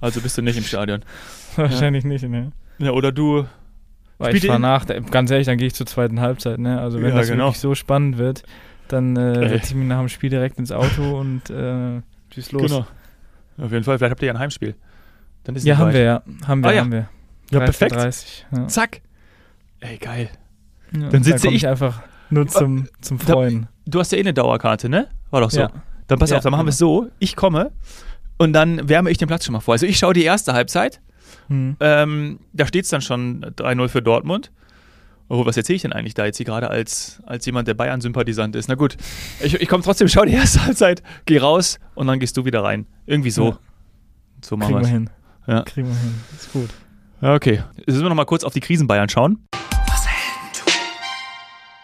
also 0.00 0.20
bist 0.20 0.36
du 0.38 0.42
nicht 0.42 0.56
im 0.56 0.64
Stadion. 0.64 1.02
Wahrscheinlich 1.56 2.04
nicht, 2.04 2.22
ne? 2.28 2.52
Ja, 2.78 2.90
oder 2.92 3.10
du. 3.12 3.46
Weil 4.18 4.36
ich 4.36 4.44
nach, 4.46 4.86
ganz 5.10 5.30
ehrlich, 5.32 5.46
dann 5.46 5.58
gehe 5.58 5.66
ich 5.66 5.74
zur 5.74 5.86
zweiten 5.86 6.20
Halbzeit, 6.20 6.58
ne? 6.58 6.80
Also 6.80 7.00
wenn 7.02 7.08
Ja, 7.10 7.16
das 7.16 7.28
genau. 7.28 7.46
wirklich 7.46 7.60
so 7.60 7.74
spannend 7.74 8.18
wird, 8.18 8.44
dann 8.88 9.16
äh, 9.16 9.48
setze 9.48 9.70
ich 9.70 9.74
mich 9.74 9.88
nach 9.88 9.98
dem 9.98 10.08
Spiel 10.08 10.30
direkt 10.30 10.58
ins 10.58 10.70
Auto 10.70 11.18
und 11.18 11.50
äh, 11.50 12.00
tschüss 12.30 12.52
los. 12.52 12.62
Genau. 12.62 12.86
Auf 13.58 13.72
jeden 13.72 13.82
Fall, 13.84 13.98
vielleicht 13.98 14.12
habt 14.12 14.22
ihr 14.22 14.26
ja 14.28 14.34
ein 14.34 14.38
Heimspiel. 14.38 14.74
Dann 15.44 15.56
ist 15.56 15.64
Ja, 15.64 15.76
haben 15.76 15.90
soweit. 15.90 15.94
wir, 15.94 16.02
ja. 16.02 16.22
Haben 16.46 16.62
wir, 16.62 16.70
Ah, 16.70 16.72
ja. 16.72 16.80
haben 16.82 16.92
wir. 16.92 17.08
Ja, 17.52 17.60
perfekt. 17.60 17.94
30. 17.94 18.46
Ja. 18.52 18.68
Zack. 18.68 19.00
Ey, 19.80 19.98
geil. 19.98 20.28
Ja, 20.96 21.08
Dann 21.08 21.22
sitze 21.22 21.44
da 21.46 21.48
ich- 21.50 21.56
ich 21.56 21.68
einfach 21.68 22.02
nur 22.30 22.46
zum, 22.46 22.88
zum 23.00 23.18
Freuen. 23.18 23.68
Du 23.86 23.98
hast 24.00 24.12
ja 24.12 24.18
eh 24.18 24.22
eine 24.22 24.32
Dauerkarte, 24.34 24.88
ne? 24.88 25.08
War 25.30 25.40
doch 25.40 25.50
so. 25.50 25.60
Ja. 25.60 25.70
Dann 26.06 26.18
pass 26.18 26.30
Ja, 26.30 26.36
auf, 26.38 26.42
dann 26.42 26.52
machen 26.52 26.66
wir 26.66 26.70
es 26.70 26.78
so. 26.78 27.08
Ich 27.18 27.36
komme 27.36 27.72
und 28.38 28.52
dann 28.52 28.88
wärme 28.88 29.10
ich 29.10 29.18
den 29.18 29.28
Platz 29.28 29.44
schon 29.44 29.52
mal 29.54 29.60
vor. 29.60 29.72
Also 29.72 29.86
ich 29.86 29.98
schaue 29.98 30.14
die 30.14 30.24
erste 30.24 30.52
Halbzeit. 30.52 31.00
Hm. 31.48 31.76
Ähm, 31.80 32.40
da 32.52 32.66
steht 32.66 32.84
es 32.84 32.90
dann 32.90 33.00
schon 33.00 33.40
3-0 33.56 33.88
für 33.88 34.02
Dortmund. 34.02 34.50
Oh, 35.28 35.46
was 35.46 35.56
erzähle 35.56 35.76
ich 35.76 35.82
denn 35.82 35.92
eigentlich 35.94 36.12
da 36.14 36.26
jetzt 36.26 36.36
hier 36.36 36.44
gerade 36.46 36.68
als, 36.68 37.22
als 37.24 37.46
jemand, 37.46 37.66
der 37.66 37.74
Bayern-Sympathisant 37.74 38.54
ist? 38.54 38.68
Na 38.68 38.74
gut, 38.74 38.96
ich, 39.42 39.54
ich 39.54 39.68
komme 39.68 39.82
trotzdem, 39.82 40.06
schau 40.08 40.24
die 40.24 40.32
erste 40.34 40.64
Halbzeit, 40.66 41.02
geh 41.24 41.38
raus 41.38 41.78
und 41.94 42.06
dann 42.06 42.18
gehst 42.20 42.36
du 42.36 42.44
wieder 42.44 42.62
rein. 42.62 42.86
Irgendwie 43.06 43.30
so. 43.30 43.50
Ja. 43.50 43.58
So 44.44 44.56
machen 44.56 44.74
Kriegen 44.74 44.80
wir 44.80 44.86
wir 44.86 44.92
hin. 44.92 45.10
Ja. 45.46 45.62
Kriegen 45.62 45.88
wir 45.88 45.96
hin. 45.96 46.14
Ist 46.36 46.52
gut. 46.52 46.68
Okay. 47.22 47.62
Jetzt 47.76 47.86
müssen 47.86 48.02
wir 48.02 48.08
noch 48.08 48.16
mal 48.16 48.24
kurz 48.24 48.42
auf 48.42 48.52
die 48.52 48.58
Krisen-Bayern 48.58 49.08
schauen. 49.08 49.46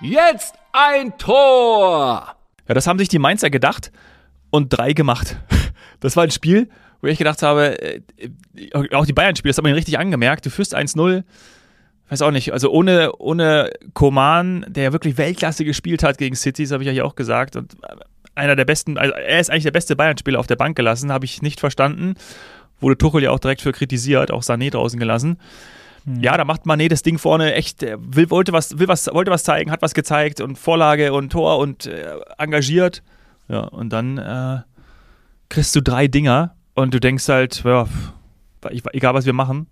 Jetzt 0.00 0.54
ein 0.73 1.16
Tor! 1.16 2.35
Ja, 2.66 2.75
das 2.75 2.88
haben 2.88 2.99
sich 2.99 3.09
die 3.09 3.21
Mainzer 3.21 3.49
gedacht 3.49 3.92
und 4.50 4.68
drei 4.71 4.92
gemacht. 4.92 5.37
Das 6.00 6.14
war 6.14 6.23
ein 6.23 6.30
Spiel, 6.30 6.68
wo 7.00 7.09
ich 7.09 7.18
gedacht 7.18 7.42
habe, 7.42 7.83
äh, 7.83 8.00
äh, 8.57 8.95
auch 8.95 9.04
die 9.04 9.12
Bayern-Spiele, 9.12 9.50
das 9.50 9.57
hat 9.59 9.64
man 9.64 9.73
richtig 9.73 9.99
angemerkt, 9.99 10.47
du 10.47 10.50
führst 10.50 10.76
1-0, 10.76 11.25
weiß 12.09 12.23
auch 12.23 12.30
nicht, 12.30 12.52
also 12.52 12.71
ohne, 12.71 13.11
ohne 13.18 13.73
Koman, 13.95 14.64
der 14.68 14.85
ja 14.85 14.92
wirklich 14.92 15.18
Weltklasse 15.18 15.64
gespielt 15.64 16.04
hat 16.04 16.16
gegen 16.16 16.37
City, 16.37 16.62
das 16.62 16.71
habe 16.71 16.85
ich 16.85 16.87
ja 16.87 16.92
hier 16.92 17.04
auch 17.04 17.16
gesagt, 17.16 17.57
und 17.57 17.75
einer 18.37 18.54
der 18.54 18.64
besten, 18.64 18.97
also 18.97 19.12
er 19.12 19.40
ist 19.40 19.50
eigentlich 19.50 19.64
der 19.64 19.73
beste 19.73 19.97
Bayern-Spieler 19.97 20.38
auf 20.38 20.47
der 20.47 20.54
Bank 20.54 20.76
gelassen, 20.76 21.11
habe 21.11 21.25
ich 21.25 21.42
nicht 21.42 21.59
verstanden, 21.59 22.14
wurde 22.80 22.97
Tuchel 22.99 23.23
ja 23.23 23.30
auch 23.30 23.38
direkt 23.38 23.61
für 23.62 23.73
kritisiert, 23.73 24.30
auch 24.30 24.42
Sané 24.42 24.70
draußen 24.70 24.99
gelassen. 24.99 25.38
Hm. 26.04 26.20
Ja, 26.20 26.37
da 26.37 26.44
macht 26.44 26.62
Mané 26.64 26.88
das 26.88 27.02
Ding 27.02 27.18
vorne 27.18 27.54
echt, 27.54 27.82
will, 27.82 28.30
wollte, 28.30 28.52
was, 28.52 28.78
will 28.78 28.88
was, 28.88 29.06
wollte 29.12 29.30
was 29.30 29.44
zeigen, 29.44 29.70
hat 29.70 29.82
was 29.82 29.94
gezeigt 29.94 30.40
und 30.40 30.56
Vorlage 30.58 31.12
und 31.12 31.30
Tor 31.30 31.58
und 31.58 31.87
äh, 31.87 32.14
engagiert. 32.38 33.02
Ja, 33.49 33.61
und 33.61 33.90
dann 33.92 34.18
äh, 34.18 34.58
kriegst 35.49 35.75
du 35.75 35.80
drei 35.82 36.06
Dinger 36.08 36.54
und 36.75 36.94
du 36.94 37.00
denkst 37.00 37.28
halt, 37.28 37.62
ja, 37.64 37.87
egal 38.92 39.14
was 39.14 39.26
wir 39.26 39.32
machen, 39.32 39.66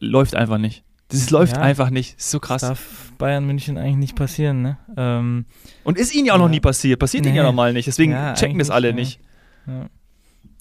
läuft 0.00 0.34
einfach 0.34 0.58
nicht. 0.58 0.84
Das 1.08 1.28
läuft 1.30 1.56
Ja. 1.56 1.62
einfach 1.62 1.90
nicht. 1.90 2.16
Das 2.16 2.24
ist 2.24 2.30
so 2.30 2.40
krass. 2.40 2.62
Darf 2.62 3.12
Bayern 3.18 3.44
München 3.44 3.76
eigentlich 3.76 3.96
nicht 3.96 4.16
passieren, 4.16 4.62
ne? 4.62 4.78
Ähm, 4.96 5.44
Und 5.84 5.98
ist 5.98 6.14
ihnen 6.14 6.26
ja 6.26 6.34
auch 6.34 6.38
noch 6.38 6.48
nie 6.48 6.60
passiert. 6.60 6.98
Passiert 6.98 7.26
ihnen 7.26 7.34
ja 7.34 7.42
Nee. 7.42 7.48
normal 7.48 7.74
nicht. 7.74 7.86
Deswegen 7.86 8.12
Ja, 8.12 8.32
checken 8.32 8.58
das 8.58 8.70
alle 8.70 8.88
ja. 8.88 8.94
nicht. 8.94 9.20
ja. 9.66 9.86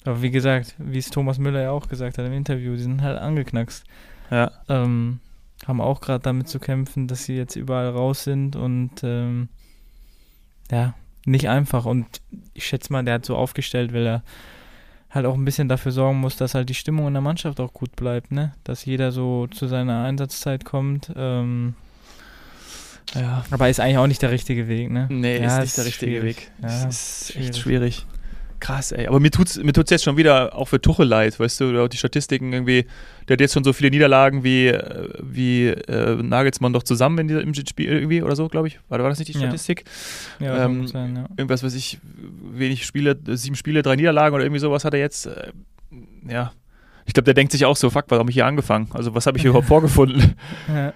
Aber 0.04 0.22
wie 0.22 0.32
gesagt, 0.32 0.76
wie 0.80 0.98
es 0.98 1.10
Thomas 1.10 1.38
Müller 1.38 1.62
ja 1.62 1.72
auch 1.72 1.88
gesagt 1.88 2.18
hat 2.18 2.26
im 2.26 2.34
Interview, 2.34 2.74
die 2.76 2.82
sind 2.82 3.02
halt 3.02 3.20
angeknackst. 3.20 3.84
Ja. 4.32 4.52
Ähm, 4.70 5.20
haben 5.68 5.80
auch 5.82 6.02
gerade 6.02 6.24
damit 6.24 6.48
zu 6.50 6.60
kämpfen, 6.60 7.08
dass 7.08 7.26
sie 7.26 7.36
jetzt 7.36 7.56
überall 7.56 7.90
raus 7.90 8.24
sind 8.24 8.56
und 8.56 8.92
ähm, 9.04 9.50
ja, 10.72 10.96
nicht 11.26 11.50
einfach. 11.50 11.86
Und 11.86 12.08
ich 12.56 12.66
schätze 12.66 12.92
mal, 12.92 13.04
der 13.04 13.16
hat 13.16 13.26
so 13.26 13.36
aufgestellt, 13.36 13.94
weil 13.94 14.08
er 14.08 14.24
halt 15.12 15.26
auch 15.28 15.36
ein 15.36 15.46
bisschen 15.46 15.68
dafür 15.70 15.92
sorgen 15.92 16.20
muss, 16.20 16.36
dass 16.38 16.56
halt 16.56 16.70
die 16.70 16.74
Stimmung 16.74 17.08
in 17.08 17.14
der 17.14 17.22
Mannschaft 17.22 17.60
auch 17.60 17.74
gut 17.74 17.96
bleibt, 17.96 18.32
ne? 18.32 18.54
Dass 18.64 18.86
jeder 18.86 19.12
so 19.12 19.46
zu 19.48 19.68
seiner 19.68 20.04
Einsatzzeit 20.06 20.66
kommt. 20.66 21.12
Ähm, 21.16 21.76
Ja. 23.14 23.44
aber 23.52 23.70
ist 23.70 23.80
eigentlich 23.82 23.98
auch 23.98 24.08
nicht 24.08 24.22
der 24.22 24.32
richtige 24.32 24.68
Weg, 24.68 24.90
ne? 24.90 25.08
Nee, 25.12 25.42
Ja, 25.44 25.58
ist 25.58 25.64
nicht 25.64 25.78
der 25.78 25.86
richtige 25.86 26.12
schwierig. 26.12 26.38
Weg. 26.38 26.52
Ja, 26.62 26.86
das 26.86 27.22
ist 27.30 27.36
echt 27.36 27.58
schwierig. 27.58 28.06
Krass, 28.62 28.92
ey. 28.92 29.08
Aber 29.08 29.20
mir 29.20 29.32
tut's, 29.32 29.58
mir 29.58 29.74
tut's 29.74 29.90
jetzt 29.90 30.04
schon 30.04 30.18
wieder 30.18 30.56
auch 30.56 30.66
für 30.68 30.80
Tuchel 30.80 31.08
leid, 31.08 31.38
weißt 31.40 31.60
du, 31.60 31.88
die 31.88 31.98
Statistiken 31.98 32.54
irgendwie. 32.54 32.86
Der 33.28 33.34
hat 33.34 33.42
jetzt 33.42 33.54
schon 33.54 33.64
so 33.64 33.74
viele 33.74 33.90
Niederlagen 33.90 34.44
wie, 34.44 34.68
äh, 34.68 35.10
wie 35.20 35.68
äh, 35.70 36.16
Nagelsmann 36.22 36.72
doch 36.72 36.84
zusammen 36.84 37.18
in 37.18 37.28
diesem 37.28 37.42
im 37.42 37.54
Spiel 37.56 37.88
irgendwie 37.92 38.22
oder 38.22 38.36
so, 38.36 38.48
glaube 38.48 38.68
ich. 38.68 38.80
War, 38.88 39.00
war 39.00 39.10
das 39.10 39.18
nicht 39.18 39.30
die 39.34 39.34
Ja. 39.34 39.40
Statistik? 39.48 39.84
Ja, 40.40 40.56
kann 40.58 40.72
ähm, 40.82 40.88
sein, 40.88 41.16
ja. 41.16 41.26
Irgendwas, 41.38 41.64
weiß 41.64 41.74
ich, 41.74 42.00
wenig 42.54 42.86
Spiele, 42.86 43.18
sieben 43.36 43.56
Spiele, 43.56 43.82
drei 43.82 43.96
Niederlagen 43.96 44.36
oder 44.36 44.44
irgendwie 44.46 44.60
sowas 44.60 44.86
hat 44.86 44.94
er 44.94 45.00
jetzt. 45.00 45.26
Äh, 45.26 45.52
ja. 46.30 46.52
Ich 47.08 47.14
glaube, 47.16 47.26
der 47.26 47.34
denkt 47.34 47.52
sich 47.52 47.66
auch 47.66 47.76
so, 47.76 47.90
fuck, 47.90 48.06
warum 48.10 48.22
habe 48.22 48.30
ich 48.30 48.36
hier 48.36 48.46
angefangen? 48.46 48.90
Also, 48.94 49.16
was 49.16 49.26
habe 49.26 49.38
ich 49.38 49.42
hier 49.42 49.50
überhaupt 49.50 49.68
vorgefunden? 49.70 50.36
Ja. 50.68 50.94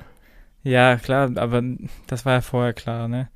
Ja, 0.63 0.97
klar, 0.97 1.31
aber 1.35 1.63
das 2.05 2.25
war 2.25 2.33
ja 2.33 2.41
vorher 2.41 2.73
klar, 2.73 3.07
ne? 3.07 3.27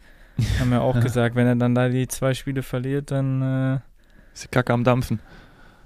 Haben 0.60 0.70
wir 0.70 0.82
auch 0.82 0.96
Ja. 0.96 1.02
gesagt, 1.02 1.36
wenn 1.36 1.48
er 1.48 1.56
dann 1.56 1.74
da 1.76 1.90
die 1.90 2.08
zwei 2.08 2.34
Spiele 2.36 2.62
verliert, 2.64 3.12
dann 3.12 3.42
äh, 3.42 3.80
Ist 4.40 4.46
die 4.46 4.48
Kacke 4.50 4.72
am 4.74 4.84
Dampfen. 4.86 5.20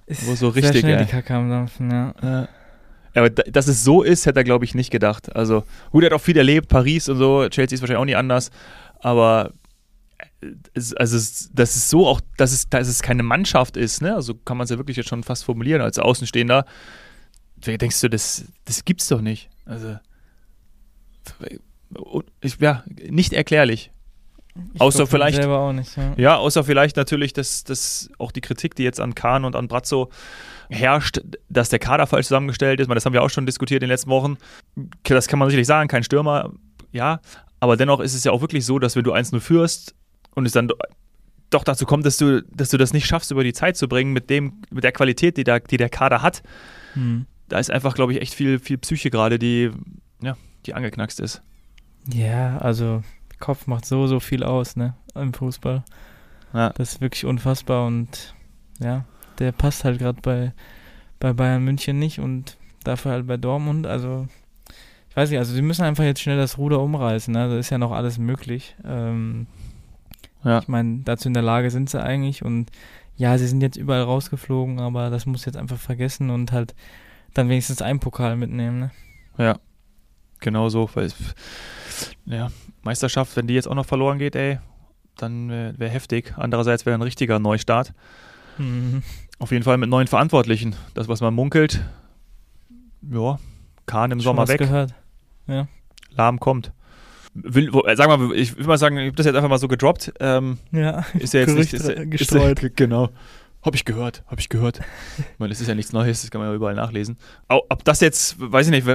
ist 0.06 0.24
Aber 0.28 0.36
so 0.36 0.52
sehr 0.52 0.64
richtig, 0.64 0.82
schnell 0.82 1.00
ey. 1.00 1.06
die 1.06 1.12
Kacke 1.12 1.34
am 1.34 1.50
Dampfen, 1.50 1.90
ja. 1.92 2.14
Ja. 2.22 2.48
Aber 3.16 3.30
da- 3.30 3.44
dass 3.44 3.68
es 3.68 3.84
so 3.84 4.04
ist, 4.04 4.26
hätte 4.26 4.40
er, 4.40 4.44
glaube 4.44 4.66
ich, 4.66 4.76
nicht 4.76 4.92
gedacht. 4.92 5.36
Also, 5.36 5.64
gut, 5.92 6.04
er 6.04 6.08
hat 6.08 6.14
auch 6.14 6.22
viel 6.24 6.38
erlebt, 6.38 6.68
Paris 6.68 7.10
und 7.10 7.18
so, 7.18 7.48
Chelsea 7.50 7.76
ist 7.76 7.82
wahrscheinlich 7.82 8.02
auch 8.02 8.06
nie 8.06 8.16
anders, 8.16 8.52
aber 9.00 9.54
äh, 10.42 10.48
also, 10.98 11.18
dass 11.54 11.76
es 11.76 11.90
so 11.90 12.08
auch, 12.08 12.22
dass 12.38 12.52
es, 12.52 12.70
dass 12.70 12.88
es 12.88 13.02
keine 13.02 13.24
Mannschaft 13.24 13.76
ist, 13.78 14.02
ne? 14.02 14.14
Also 14.16 14.34
kann 14.36 14.58
man 14.58 14.66
es 14.66 14.70
ja 14.72 14.78
wirklich 14.78 14.98
jetzt 14.98 15.10
schon 15.10 15.24
fast 15.24 15.46
formulieren 15.46 15.82
als 15.82 15.98
Außenstehender. 16.00 16.66
Denkst 17.66 18.02
du, 18.02 18.10
das, 18.10 18.46
das 18.66 18.84
gibt's 18.86 19.08
doch 19.08 19.22
nicht. 19.22 19.50
Also, 19.66 19.98
ich, 22.42 22.58
ja, 22.60 22.84
nicht 23.10 23.34
erklärlich. 23.34 23.92
Ich 24.74 24.82
Außer 24.82 25.08
vielleicht- 25.08 25.38
selber 25.38 25.60
auch 25.60 25.74
nicht, 25.74 25.96
ja. 25.98 26.14
Ja, 26.16 26.38
außer 26.38 26.64
vielleicht 26.64 26.96
natürlich, 26.96 27.34
dass, 27.34 27.64
dass 27.64 28.10
auch 28.20 28.32
die 28.32 28.42
Kritik, 28.42 28.76
die 28.76 28.84
jetzt 28.84 29.00
an 29.00 29.16
Kahn 29.16 29.46
und 29.46 29.56
an 29.56 29.68
Brazzo 29.68 30.10
herrscht, 30.70 31.22
dass 31.50 31.70
der 31.70 31.80
Kader 31.80 32.06
falsch 32.08 32.28
zusammengestellt 32.28 32.80
ist. 32.80 32.90
Das 32.90 33.06
haben 33.06 33.14
wir 33.14 33.24
auch 33.24 33.30
schon 33.30 33.46
diskutiert 33.48 33.82
in 33.82 33.88
den 33.88 33.94
letzten 33.94 34.10
Wochen. 34.12 34.38
Das 35.04 35.28
kann 35.28 35.40
man 35.40 35.50
sicherlich 35.50 35.68
sagen, 35.68 35.88
kein 35.88 36.04
Stürmer, 36.04 36.52
ja. 36.92 37.20
Aber 37.60 37.78
dennoch 37.78 38.00
ist 38.00 38.14
es 38.14 38.24
ja 38.24 38.32
auch 38.32 38.42
wirklich 38.42 38.66
so, 38.66 38.78
dass 38.78 38.96
wenn 38.96 39.04
du 39.04 39.14
1-0 39.14 39.40
führst 39.40 39.96
und 40.36 40.46
es 40.46 40.52
dann 40.52 40.68
do- 40.68 40.76
doch 41.50 41.64
dazu 41.64 41.86
kommt, 41.86 42.06
dass 42.06 42.18
du, 42.18 42.44
dass 42.44 42.70
du 42.70 42.78
das 42.78 42.94
nicht 42.94 43.06
schaffst, 43.08 43.32
über 43.32 43.44
die 43.44 43.54
Zeit 43.54 43.78
zu 43.78 43.88
bringen 43.88 44.12
mit, 44.14 44.30
dem, 44.30 44.62
mit 44.72 44.84
der 44.84 44.92
Qualität, 44.92 45.38
die, 45.38 45.44
da, 45.44 45.60
die 45.60 45.78
der 45.78 45.90
Kader 45.90 46.22
hat, 46.22 46.44
Hm. 46.94 47.26
da 47.50 47.58
ist 47.60 47.72
einfach, 47.72 47.96
glaube 47.96 48.14
ich, 48.14 48.22
echt 48.22 48.34
viel, 48.36 48.60
viel 48.60 48.78
Psyche 48.78 49.10
gerade, 49.10 49.40
die, 49.40 49.72
ja, 50.22 50.36
die 50.68 50.74
angeknackst 50.76 51.20
ist. 51.20 51.42
Ja, 52.14 52.58
also 52.58 53.02
Kopf 53.44 53.68
macht 53.68 53.86
so, 53.86 54.08
so 54.08 54.20
viel 54.20 54.44
aus, 54.44 54.76
ne? 54.76 54.96
Im 55.16 55.34
Fußball. 55.34 55.84
Ja. 56.54 56.70
Das 56.72 56.94
ist 56.94 57.02
wirklich 57.02 57.26
unfassbar 57.26 57.86
und 57.86 58.34
ja, 58.80 59.04
der 59.40 59.52
passt 59.52 59.84
halt 59.84 60.00
gerade 60.00 60.22
bei, 60.22 60.54
bei 61.20 61.34
Bayern 61.34 61.64
München 61.64 62.00
nicht 62.00 62.20
und 62.20 62.58
dafür 62.84 63.12
halt 63.12 63.28
bei 63.28 63.38
Dortmund. 63.38 63.86
Also, 63.88 64.28
ich 65.10 65.16
weiß 65.18 65.30
nicht, 65.30 65.40
also 65.40 65.54
sie 65.54 65.62
müssen 65.62 65.84
einfach 65.84 66.04
jetzt 66.04 66.22
schnell 66.22 66.38
das 66.38 66.58
Ruder 66.58 66.80
umreißen. 66.80 67.34
Ne? 67.34 67.50
Da 67.50 67.58
ist 67.58 67.70
ja 67.70 67.78
noch 67.78 67.92
alles 67.92 68.18
möglich. 68.18 68.76
Ähm, 68.86 69.48
Ja. 70.44 70.60
Ich 70.60 70.68
meine, 70.68 71.00
dazu 71.04 71.28
in 71.28 71.34
der 71.34 71.44
Lage 71.44 71.70
sind 71.72 71.90
sie 71.90 72.02
eigentlich 72.02 72.44
und 72.44 72.70
ja, 73.16 73.38
sie 73.38 73.48
sind 73.48 73.62
jetzt 73.62 73.78
überall 73.78 74.02
rausgeflogen, 74.04 74.80
aber 74.80 75.10
das 75.10 75.26
muss 75.26 75.46
jetzt 75.46 75.56
einfach 75.58 75.78
vergessen 75.78 76.30
und 76.32 76.52
halt 76.52 76.74
dann 77.34 77.48
wenigstens 77.50 77.82
einen 77.82 78.00
Pokal 78.00 78.36
mitnehmen. 78.36 78.80
Ne? 78.80 78.92
Ja, 79.38 79.60
genau 80.40 80.70
so. 80.70 80.90
Weil, 80.96 81.06
es- 81.06 81.36
ja, 82.26 82.50
Meisterschaft, 82.84 83.36
wenn 83.36 83.48
die 83.48 83.54
jetzt 83.54 83.68
auch 83.68 83.76
noch 83.76 83.86
verloren 83.86 84.20
geht, 84.20 84.36
ey, 84.36 84.60
dann 85.18 85.50
wäre 85.50 85.74
wär 85.78 85.90
heftig. 85.90 86.34
Andererseits 86.38 86.86
wäre 86.86 86.98
ein 86.98 87.02
richtiger 87.02 87.40
Neustart. 87.40 87.94
Mhm. 88.58 89.04
Auf 89.40 89.52
jeden 89.52 89.64
Fall 89.64 89.78
mit 89.78 89.90
neuen 89.90 90.08
Verantwortlichen. 90.08 90.76
Das, 90.94 91.08
was 91.08 91.22
man 91.22 91.34
munkelt, 91.34 91.84
ja, 93.12 93.40
Kahn 93.86 94.12
im 94.12 94.20
Schon 94.20 94.36
Sommer 94.36 94.48
weg, 94.48 94.60
gehört. 94.60 94.94
Lahm 96.16 96.40
kommt. 96.40 96.72
Will, 97.34 97.72
äh, 97.86 97.96
sag 97.96 98.08
mal, 98.08 98.32
ich 98.36 98.56
will 98.58 98.66
mal 98.68 98.78
sagen, 98.78 98.98
ich 98.98 99.08
habe 99.08 99.16
das 99.16 99.26
jetzt 99.26 99.36
einfach 99.36 99.50
mal 99.50 99.58
so 99.58 99.68
gedroppt. 99.68 100.14
Ähm, 100.20 100.60
Ja, 100.72 101.04
ist 101.18 101.34
ja 101.34 101.40
jetzt 101.42 101.56
nicht, 101.56 101.72
Gerüchte 101.72 101.76
ist, 101.78 101.98
ja- 101.98 102.06
gestreut. 102.06 102.58
Ist, 102.60 102.64
ja- 102.64 102.70
genau. 102.76 103.10
Habe 103.64 103.76
ich 103.76 103.86
gehört, 103.86 104.24
habe 104.28 104.40
ich 104.42 104.50
gehört. 104.50 104.82
ich 105.18 105.40
meine, 105.40 105.50
das 105.50 105.62
ist 105.62 105.68
ja 105.68 105.74
nichts 105.74 105.94
Neues, 105.94 106.22
das 106.22 106.30
kann 106.32 106.42
man 106.42 106.50
ja 106.50 106.56
überall 106.56 106.76
nachlesen. 106.76 107.18
Ob 107.48 107.84
das 107.86 108.02
jetzt, 108.02 108.36
weiß 108.40 108.68
ich 108.68 108.72
nicht, 108.72 108.86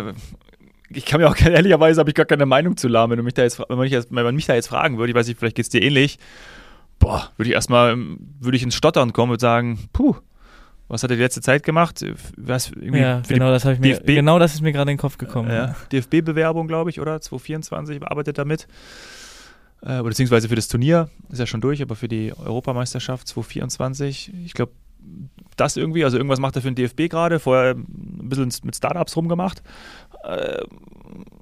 ich 0.91 1.05
kann 1.05 1.21
mir 1.21 1.29
auch 1.29 1.37
ehrlicherweise 1.41 2.01
habe 2.01 2.11
ich 2.11 2.15
gar 2.15 2.27
keine 2.27 2.47
Meinung 2.47 2.77
zu 2.77 2.89
Lahm, 2.89 3.11
wenn 3.11 3.17
du 3.19 3.23
mich 3.23 3.35
da 3.35 3.43
jetzt, 3.43 3.59
wenn 3.59 3.67
man 3.69 3.79
mich, 3.81 3.93
jetzt- 3.93 4.09
wenn 4.15 4.25
man 4.25 4.35
mich 4.35 4.47
da 4.47 4.55
jetzt 4.55 4.69
fragen 4.69 4.99
würde, 4.99 5.11
ich 5.11 5.17
weiß 5.17 5.27
nicht, 5.29 5.39
vielleicht 5.39 5.57
geht 5.57 5.65
es 5.65 5.71
dir 5.71 5.83
ähnlich. 5.83 6.19
Boah, 6.99 7.31
würde 7.37 7.49
ich 7.51 7.55
erstmal, 7.55 7.93
ähm, 7.93 8.19
würde 8.41 8.57
ich 8.57 8.63
ins 8.63 8.75
Stottern 8.75 9.13
kommen 9.13 9.33
und 9.33 9.41
sagen, 9.41 9.89
puh, 9.93 10.17
was 10.89 11.03
hat 11.03 11.11
er 11.11 11.17
die 11.17 11.23
letzte 11.23 11.43
Zeit 11.43 11.63
gemacht? 11.63 12.05
Was, 12.37 12.73
Ja, 12.81 13.21
genau, 13.29 13.51
das 13.51 13.65
habe 13.65 13.75
ich 13.75 13.81
mir, 13.81 13.95
DFB 13.95 14.07
genau 14.15 14.39
das 14.39 14.55
ist 14.55 14.63
mir 14.63 14.73
gerade 14.73 14.91
in 14.91 14.97
den 14.97 15.01
Kopf 15.01 15.19
gekommen. 15.19 15.51
ja, 15.51 15.77
DFB-Bewerbung, 15.93 16.67
glaube 16.67 16.91
ich, 16.91 16.99
oder? 17.01 17.21
2024 17.21 18.03
arbeitet 18.03 18.39
damit. 18.39 18.67
Äh, 19.83 20.01
oder 20.01 20.05
beziehungsweise 20.05 20.49
für 20.49 20.55
das 20.57 20.67
Turnier, 20.67 21.09
ist 21.31 21.39
ja 21.39 21.47
schon 21.47 21.61
durch, 21.61 21.83
aber 21.83 21.95
für 21.95 22.09
die 22.09 22.33
Europameisterschaft 22.33 23.29
2024, 23.29 24.33
ich 24.45 24.55
glaube, 24.55 24.73
das 25.57 25.77
irgendwie, 25.77 26.05
also 26.05 26.17
irgendwas 26.17 26.41
macht 26.41 26.57
er 26.57 26.63
für 26.63 26.71
den 26.71 26.75
DFB 26.75 27.09
gerade, 27.09 27.39
vorher 27.39 27.75
ein 27.77 28.29
bisschen 28.29 28.51
mit 28.65 28.75
Startups 28.75 29.15
rumgemacht. 29.17 29.63
Äh, 30.29 30.63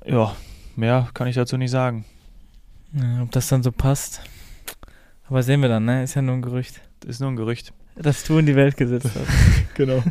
ja, 0.06 0.34
mehr 0.76 1.08
kann 1.12 1.26
ich 1.26 1.34
dazu 1.34 1.56
nicht 1.56 1.70
sagen. 1.72 2.04
Ja, 2.92 3.22
ob 3.22 3.32
das 3.32 3.48
dann 3.48 3.62
so 3.62 3.72
passt. 3.72 4.20
Aber 5.28 5.42
sehen 5.42 5.60
wir 5.60 5.68
dann, 5.68 5.84
ne? 5.84 6.04
Ist 6.04 6.14
ja 6.14 6.22
nur 6.22 6.34
ein 6.36 6.42
Gerücht. 6.42 6.80
Das 7.00 7.10
ist 7.10 7.20
nur 7.20 7.30
ein 7.30 7.36
Gerücht. 7.36 7.72
Das 7.96 8.22
du 8.24 8.38
in 8.38 8.46
die 8.46 8.54
Welt 8.54 8.76
gesetzt 8.76 9.10
hast. 9.14 9.28
Genau. 9.74 10.02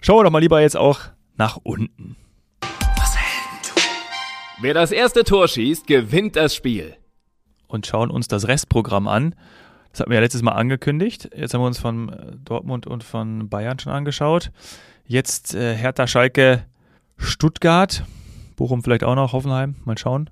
Schauen 0.00 0.18
wir 0.20 0.24
doch 0.24 0.30
mal 0.30 0.38
lieber 0.38 0.62
jetzt 0.62 0.76
auch 0.76 1.00
nach 1.36 1.58
unten. 1.62 2.16
Wer 4.62 4.72
das 4.74 4.90
erste 4.90 5.24
Tor 5.24 5.48
schießt, 5.48 5.86
gewinnt 5.86 6.36
das 6.36 6.54
Spiel. 6.54 6.96
und 7.66 7.86
schauen 7.86 8.10
uns 8.10 8.26
das 8.26 8.48
Restprogramm 8.48 9.06
an. 9.06 9.34
Das 9.92 10.00
hatten 10.00 10.10
wir 10.10 10.16
ja 10.16 10.22
letztes 10.22 10.42
Mal 10.42 10.52
angekündigt. 10.52 11.30
Jetzt 11.36 11.52
haben 11.54 11.60
wir 11.60 11.66
uns 11.66 11.78
von 11.78 12.08
äh, 12.08 12.32
Dortmund 12.44 12.86
und 12.86 13.04
von 13.04 13.48
Bayern 13.48 13.78
schon 13.78 13.92
angeschaut. 13.92 14.50
Jetzt 15.06 15.54
äh, 15.54 15.74
Hertha, 15.76 16.06
Schalke, 16.06 16.64
Stuttgart, 17.20 18.04
Bochum 18.56 18.82
vielleicht 18.82 19.04
auch 19.04 19.14
noch, 19.14 19.32
Hoffenheim, 19.32 19.76
mal 19.84 19.96
schauen. 19.98 20.30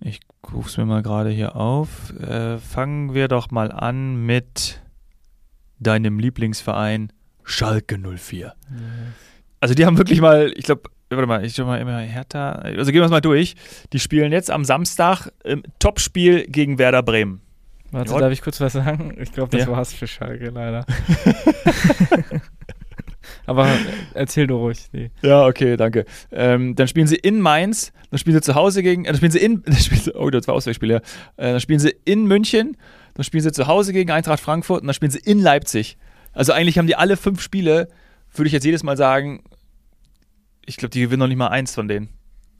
Ich 0.00 0.20
rufe 0.52 0.68
es 0.68 0.76
mir 0.76 0.84
mal 0.86 1.02
gerade 1.02 1.30
hier 1.30 1.56
auf. 1.56 2.12
Äh, 2.20 2.58
fangen 2.58 3.12
wir 3.14 3.28
doch 3.28 3.50
mal 3.50 3.70
an 3.72 4.24
mit 4.24 4.80
deinem 5.78 6.18
Lieblingsverein 6.18 7.12
Schalke 7.44 7.98
04. 7.98 8.54
Also 9.60 9.74
die 9.74 9.84
haben 9.84 9.98
wirklich 9.98 10.20
mal, 10.20 10.52
ich 10.54 10.64
glaube, 10.64 10.82
warte 11.10 11.26
mal, 11.26 11.44
ich 11.44 11.54
schau 11.54 11.64
mal 11.66 11.80
immer 11.80 11.98
Hertha, 11.98 12.52
also 12.52 12.92
gehen 12.92 13.00
wir 13.00 13.06
es 13.06 13.10
mal 13.10 13.20
durch. 13.20 13.56
Die 13.92 13.98
spielen 13.98 14.32
jetzt 14.32 14.50
am 14.50 14.64
Samstag 14.64 15.28
im 15.44 15.62
Topspiel 15.78 16.46
gegen 16.46 16.78
Werder 16.78 17.02
Bremen. 17.02 17.40
Warte, 17.90 18.12
Ja. 18.12 18.20
darf 18.20 18.32
ich 18.32 18.40
kurz 18.40 18.60
was 18.60 18.72
sagen? 18.74 19.16
Ich 19.20 19.32
glaube, 19.32 19.56
das 19.56 19.66
Ja. 19.66 19.72
war's 19.72 19.92
für 19.92 20.06
Schalke, 20.06 20.50
leider. 20.50 20.86
Aber 23.50 23.68
erzähl 24.14 24.46
du 24.46 24.58
ruhig. 24.58 24.78
Die. 24.92 25.10
Ja, 25.22 25.44
okay, 25.44 25.76
danke. 25.76 26.04
Ähm, 26.30 26.76
dann 26.76 26.86
spielen 26.86 27.08
sie 27.08 27.16
in 27.16 27.40
Mainz, 27.40 27.92
dann 28.10 28.18
spielen 28.18 28.36
sie 28.36 28.42
zu 28.42 28.54
Hause 28.54 28.80
gegen, 28.84 29.04
äh, 29.04 29.08
dann 29.08 29.16
spielen 29.16 29.32
sie 29.32 29.40
in, 29.40 29.62
dann 29.66 29.74
spielen 29.74 30.00
sie, 30.00 30.14
oh, 30.14 30.30
das 30.30 30.46
war 30.46 30.54
Ausweichspiel, 30.54 30.88
ja. 30.88 30.98
Äh, 31.36 31.50
dann 31.50 31.60
spielen 31.60 31.80
sie 31.80 31.92
in 32.04 32.26
München, 32.26 32.76
dann 33.14 33.24
spielen 33.24 33.42
sie 33.42 33.50
zu 33.50 33.66
Hause 33.66 33.92
gegen 33.92 34.12
Eintracht 34.12 34.38
Frankfurt 34.38 34.82
und 34.82 34.86
dann 34.86 34.94
spielen 34.94 35.10
sie 35.10 35.18
in 35.18 35.40
Leipzig. 35.40 35.98
Also 36.32 36.52
eigentlich 36.52 36.78
haben 36.78 36.86
die 36.86 36.94
alle 36.94 37.16
fünf 37.16 37.42
Spiele, 37.42 37.88
würde 38.32 38.46
ich 38.46 38.52
jetzt 38.52 38.62
jedes 38.62 38.84
Mal 38.84 38.96
sagen, 38.96 39.42
ich 40.64 40.76
glaube, 40.76 40.90
die 40.90 41.00
gewinnen 41.00 41.18
noch 41.18 41.26
nicht 41.26 41.36
mal 41.36 41.48
eins 41.48 41.74
von 41.74 41.88
denen. 41.88 42.08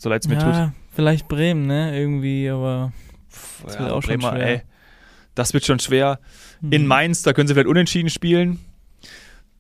So 0.01 0.09
leid 0.09 0.23
es 0.23 0.29
mir 0.29 0.39
tut. 0.39 0.55
Ja, 0.55 0.73
vielleicht 0.91 1.29
Bremen, 1.29 1.69
ne? 1.69 1.97
Irgendwie, 1.97 2.51
aber 2.51 2.93
das 3.65 3.79
wird 3.79 3.91
auch 3.93 4.03
schon 4.03 4.21
schwer. 4.21 4.45
ey, 4.45 4.63
das 5.37 5.55
wird 5.55 5.65
schon 5.65 5.79
schwer. 5.79 6.19
In 6.63 6.83
hm. 6.83 6.87
Mainz, 6.87 7.23
da 7.23 7.33
können 7.33 7.47
sie 7.47 7.55
vielleicht 7.55 7.69
unentschieden 7.69 8.11
spielen. 8.11 8.59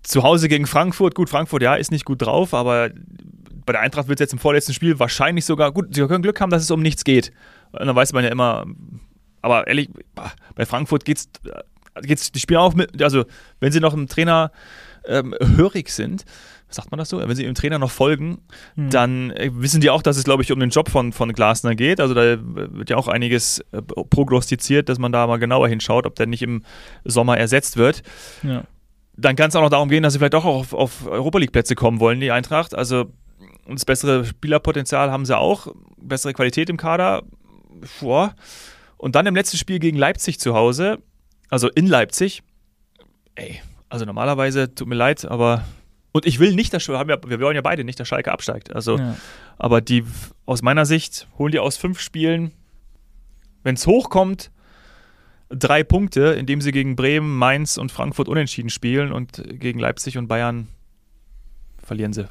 Zu 0.02 0.23
Hause 0.23 0.49
gegen 0.49 0.66
Frankfurt, 0.66 1.14
gut, 1.14 1.28
Frankfurt, 1.28 1.62
ja, 1.62 1.75
ist 1.75 1.90
nicht 1.90 2.04
gut 2.04 2.23
drauf, 2.23 2.54
aber 2.54 2.90
bei 3.66 3.73
der 3.73 3.83
Eintracht 3.83 4.09
wird 4.09 4.19
es 4.19 4.25
jetzt 4.25 4.33
im 4.33 4.38
vorletzten 4.38 4.73
Spiel 4.73 4.99
wahrscheinlich 4.99 5.45
sogar, 5.45 5.73
gut, 5.73 5.95
sie 5.95 6.07
können 6.07 6.23
Glück 6.23 6.40
haben, 6.40 6.50
dass 6.50 6.62
es 6.62 6.71
um 6.71 6.80
nichts 6.80 7.04
geht. 7.04 7.33
Und 7.73 7.87
dann 7.87 7.95
weiß 7.95 8.12
man 8.12 8.25
ja 8.25 8.30
immer, 8.30 8.64
aber 9.42 9.66
ehrlich, 9.66 9.90
bei 10.54 10.66
Frankfurt 10.66 11.04
geht's, 11.04 11.28
äh, 11.45 12.00
geht's, 12.02 12.33
die 12.33 12.40
spielen 12.40 12.61
auch 12.61 12.75
mit, 12.75 13.02
also 13.02 13.25
wenn 13.61 13.73
sie 13.73 13.80
noch 13.80 13.95
im 13.95 14.09
Trainer 14.09 14.50
ähm, 15.07 15.35
hörig 15.57 15.90
sind, 15.90 16.25
sagt 16.69 16.90
man 16.90 16.99
das 16.99 17.09
so, 17.09 17.19
wenn 17.19 17.35
sie 17.35 17.45
dem 17.45 17.54
Trainer 17.54 17.78
noch 17.78 17.90
folgen, 17.90 18.38
Hm. 18.76 18.90
dann 18.90 19.30
äh, 19.33 19.50
wissen 19.52 19.80
die 19.80 19.90
auch, 19.90 20.02
dass 20.02 20.16
es, 20.16 20.25
glaube 20.25 20.42
ich, 20.42 20.52
um 20.52 20.61
den 20.61 20.71
Job 20.71 20.88
von, 20.88 21.12
von 21.12 21.33
Glasner 21.33 21.75
geht. 21.75 22.00
Also 22.00 22.14
da 22.14 22.38
wird 22.40 22.90
ja 22.90 22.97
auch 22.97 23.09
einiges 23.09 23.61
äh, 23.73 23.83
prognostiziert, 23.83 24.88
dass 24.88 24.99
man 24.99 25.12
da 25.12 25.26
mal 25.26 25.38
genauer 25.38 25.69
hinschaut, 25.69 26.07
ob 26.07 26.14
der 26.14 26.26
nicht 26.26 26.42
im 26.42 26.62
Sommer 27.04 27.38
ersetzt 27.38 27.76
wird. 27.76 28.02
Ja. 28.42 28.64
Dann 29.20 29.36
kann 29.36 29.48
es 29.48 29.56
auch 29.56 29.62
noch 29.62 29.70
darum 29.70 29.88
gehen, 29.88 30.02
dass 30.02 30.12
sie 30.14 30.18
vielleicht 30.18 30.34
auch 30.34 30.44
auf, 30.44 30.72
auf 30.72 31.06
Europa 31.06 31.38
League-Plätze 31.38 31.74
kommen 31.74 32.00
wollen, 32.00 32.20
die 32.20 32.30
Eintracht. 32.30 32.74
Also 32.74 33.06
das 33.68 33.84
bessere 33.84 34.24
Spielerpotenzial 34.24 35.10
haben 35.10 35.24
sie 35.26 35.36
auch, 35.36 35.68
bessere 35.98 36.32
Qualität 36.32 36.68
im 36.70 36.76
Kader. 36.76 37.22
Boah. 38.00 38.34
Und 38.96 39.14
dann 39.14 39.26
im 39.26 39.34
letzten 39.34 39.56
Spiel 39.56 39.78
gegen 39.78 39.96
Leipzig 39.96 40.40
zu 40.40 40.54
Hause, 40.54 40.98
also 41.48 41.68
in 41.68 41.86
Leipzig. 41.86 42.42
Ey, 43.34 43.60
also 43.88 44.04
normalerweise, 44.04 44.74
tut 44.74 44.88
mir 44.88 44.94
leid, 44.94 45.24
aber. 45.24 45.64
Und 46.12 46.26
ich 46.26 46.40
will 46.40 46.54
nicht, 46.54 46.74
dass 46.74 46.88
wir, 46.88 46.98
haben 46.98 47.08
ja, 47.08 47.16
wir 47.24 47.40
wollen 47.40 47.54
ja 47.54 47.62
beide 47.62 47.84
nicht, 47.84 48.00
dass 48.00 48.08
Schalke 48.08 48.32
absteigt. 48.32 48.74
Also, 48.74 48.98
Ja. 48.98 49.16
aber 49.58 49.80
die, 49.80 50.04
aus 50.44 50.60
meiner 50.60 50.84
Sicht, 50.84 51.28
holen 51.38 51.52
die 51.52 51.60
aus 51.60 51.76
fünf 51.76 52.00
Spielen, 52.00 52.50
wenn 53.62 53.76
es 53.76 53.86
hochkommt, 53.86 54.50
drei 55.50 55.83
Punkte, 55.85 56.33
indem 56.38 56.61
sie 56.61 56.73
gegen 56.73 56.97
Bremen, 56.97 57.37
Mainz 57.37 57.76
und 57.76 57.92
Frankfurt 57.92 58.28
unentschieden 58.28 58.71
spielen 58.71 59.12
und 59.12 59.42
gegen 59.61 59.78
Leipzig 59.78 60.16
und 60.16 60.28
Bayern 60.28 60.69
verlieren 61.83 62.12
sie. 62.12 62.23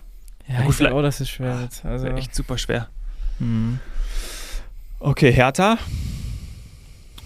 Ja, 0.48 0.62
gut, 0.62 0.70
ich 0.72 0.76
vielleicht- 0.76 0.78
glaube 0.80 0.96
auch, 0.96 1.02
das 1.02 1.22
ist 1.22 1.30
schwer 1.30 1.62
jetzt. 1.62 1.86
Also, 1.86 2.08
echt 2.08 2.34
super 2.34 2.58
schwer. 2.58 2.90
Mhm. 3.40 3.80
Okay, 5.00 5.32
Hertha. 5.32 5.78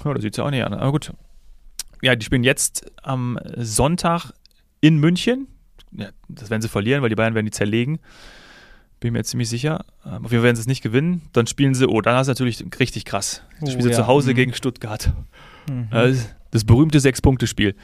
Ja, 0.03 0.13
da 0.13 0.21
sieht 0.21 0.33
es 0.33 0.37
ja 0.37 0.43
auch 0.43 0.49
nicht 0.51 0.63
an. 0.63 0.73
Aber 0.73 0.91
gut. 0.91 1.11
Ja, 2.01 2.15
die 2.15 2.25
spielen 2.25 2.43
jetzt 2.43 2.91
am 3.01 3.39
Sonntag 3.55 4.31
in 4.81 4.97
München. 4.97 5.47
Ja, 5.91 6.09
das 6.27 6.49
werden 6.49 6.61
sie 6.61 6.67
verlieren, 6.69 7.01
weil 7.01 7.09
die 7.09 7.15
Bayern 7.15 7.33
werden 7.35 7.45
die 7.45 7.51
zerlegen. 7.51 7.99
Bin 9.03 9.11
mir 9.11 9.19
jetzt 9.19 9.31
ziemlich 9.31 9.49
sicher. 9.49 9.83
Ähm, 10.05 10.11
Auf 10.23 10.31
jeden 10.31 10.35
Fall 10.37 10.43
werden 10.43 10.55
sie 10.55 10.61
es 10.61 10.67
nicht 10.67 10.81
gewinnen. 10.81 11.23
Dann 11.33 11.45
spielen 11.45 11.75
sie, 11.75 11.87
oh, 11.89 11.99
dann 11.99 12.15
hast 12.15 12.27
du 12.27 12.31
natürlich 12.31 12.63
richtig 12.79 13.03
krass. 13.03 13.41
Dann 13.59 13.67
Oh, 13.67 13.71
spielen 13.71 13.83
sie 13.83 13.89
ja. 13.89 13.95
zu 13.97 14.07
Hause 14.07 14.31
Mhm. 14.31 14.35
gegen 14.35 14.53
Stuttgart. 14.53 15.11
Mhm. 15.69 15.89
Das, 15.91 16.33
das 16.51 16.63
berühmte 16.63 17.01
Sechs-Punkte-Spiel. 17.01 17.75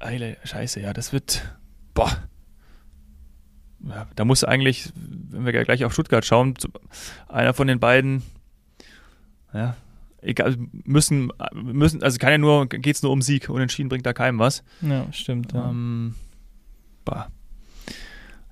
Eile, 0.00 0.36
scheiße, 0.42 0.80
ja, 0.80 0.92
das 0.92 1.12
wird. 1.12 1.42
Boah. 1.94 2.10
Ja, 3.88 4.08
da 4.16 4.24
muss 4.24 4.42
eigentlich, 4.42 4.90
wenn 4.96 5.44
wir 5.44 5.52
gleich 5.64 5.84
auf 5.84 5.92
Stuttgart 5.92 6.24
schauen, 6.24 6.54
einer 7.28 7.54
von 7.54 7.68
den 7.68 7.78
beiden, 7.78 8.22
ja, 9.54 9.76
egal, 10.22 10.56
müssen, 10.82 11.30
müssen 11.54 12.02
also 12.02 12.18
kann 12.18 12.32
ja 12.32 12.38
nur, 12.38 12.66
geht 12.68 12.96
es 12.96 13.02
nur 13.04 13.12
um 13.12 13.22
Sieg. 13.22 13.48
Unentschieden 13.48 13.88
bringt 13.88 14.06
da 14.06 14.12
keinem 14.12 14.40
was. 14.40 14.64
ja, 14.80 15.06
stimmt. 15.12 15.52
Ja. 15.52 15.70
Ähm, 15.70 16.16
bah. 17.04 17.28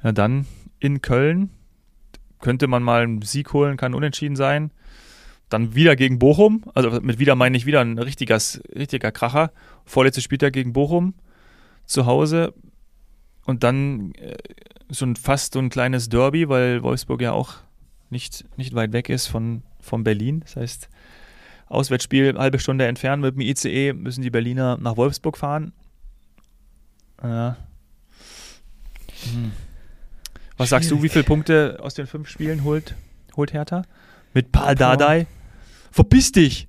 Ja, 0.04 0.12
dann 0.12 0.46
in 0.78 1.02
Köln 1.02 1.50
könnte 2.40 2.66
man 2.66 2.82
mal 2.82 3.02
einen 3.02 3.22
Sieg 3.22 3.52
holen, 3.52 3.76
kann 3.76 3.94
unentschieden 3.94 4.36
sein. 4.36 4.70
Dann 5.48 5.74
wieder 5.74 5.96
gegen 5.96 6.18
Bochum. 6.18 6.64
Also 6.74 6.90
mit 7.00 7.18
wieder 7.18 7.34
meine 7.34 7.56
ich 7.56 7.66
wieder 7.66 7.80
ein 7.80 7.98
richtiger, 7.98 8.38
richtiger 8.74 9.12
Kracher. 9.12 9.52
Vorletztes 9.84 10.24
Spieltag 10.24 10.52
gegen 10.52 10.72
Bochum 10.72 11.14
zu 11.84 12.06
Hause. 12.06 12.52
Und 13.44 13.62
dann 13.62 14.12
äh, 14.14 14.36
so 14.88 15.06
ein 15.06 15.16
fast 15.16 15.54
so 15.54 15.60
ein 15.60 15.70
kleines 15.70 16.08
Derby, 16.08 16.48
weil 16.48 16.82
Wolfsburg 16.82 17.22
ja 17.22 17.32
auch 17.32 17.54
nicht, 18.10 18.44
nicht 18.56 18.74
weit 18.74 18.92
weg 18.92 19.08
ist 19.08 19.26
von, 19.28 19.62
von 19.80 20.02
Berlin. 20.04 20.40
Das 20.40 20.56
heißt, 20.56 20.88
Auswärtsspiel 21.68 22.36
halbe 22.38 22.58
Stunde 22.58 22.86
entfernt 22.86 23.22
mit 23.22 23.34
dem 23.34 23.40
ICE 23.40 23.92
müssen 23.92 24.22
die 24.22 24.30
Berliner 24.30 24.78
nach 24.80 24.96
Wolfsburg 24.96 25.36
fahren. 25.36 25.72
Ja. 27.22 27.56
Hm. 29.32 29.52
Was 30.56 30.70
sagst 30.70 30.90
du, 30.90 31.02
wie 31.02 31.08
viele 31.08 31.24
Punkte 31.24 31.78
aus 31.82 31.94
den 31.94 32.06
fünf 32.06 32.28
Spielen 32.28 32.64
holt, 32.64 32.94
holt 33.36 33.52
Hertha? 33.52 33.82
Mit 34.32 34.52
Paul. 34.52 34.74
Dardai? 34.74 35.26
Verpiss 35.90 36.32
dich! 36.32 36.68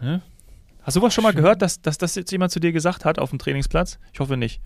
Hä? 0.00 0.20
Hast 0.82 0.96
du 0.96 1.02
was 1.02 1.14
schon 1.14 1.22
mal 1.24 1.32
gehört, 1.32 1.62
dass, 1.62 1.80
dass 1.80 1.96
das 1.98 2.14
jetzt 2.14 2.32
jemand 2.32 2.52
zu 2.52 2.60
dir 2.60 2.72
gesagt 2.72 3.04
hat 3.04 3.18
auf 3.18 3.30
dem 3.30 3.38
Trainingsplatz? 3.38 3.98
Ich 4.12 4.20
hoffe 4.20 4.36
nicht. 4.36 4.60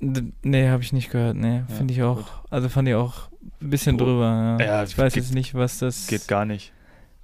Nee, 0.00 0.68
habe 0.68 0.82
ich 0.82 0.92
nicht 0.92 1.10
gehört. 1.10 1.36
Nee, 1.36 1.58
Ja, 1.68 1.74
finde 1.76 1.94
ich 1.94 2.02
auch. 2.02 2.28
Also 2.50 2.68
fand 2.68 2.88
ich 2.88 2.94
auch 2.94 3.30
ein 3.62 3.70
bisschen 3.70 3.96
Puh. 3.96 4.04
drüber. 4.04 4.56
Ja. 4.60 4.66
Ja, 4.66 4.82
ich 4.84 4.96
weiß 4.98 5.14
geht- 5.14 5.22
jetzt 5.24 5.34
nicht, 5.34 5.54
was 5.54 5.78
das 5.78 6.06
Geht 6.08 6.28
gar 6.28 6.44
nicht. 6.44 6.72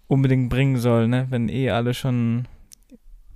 unbedingt 0.07 0.49
bringen 0.49 0.77
soll, 0.79 1.09
ne? 1.09 1.27
Wenn 1.31 1.49
eh 1.49 1.71
alle 1.71 1.93
schon. 1.93 2.47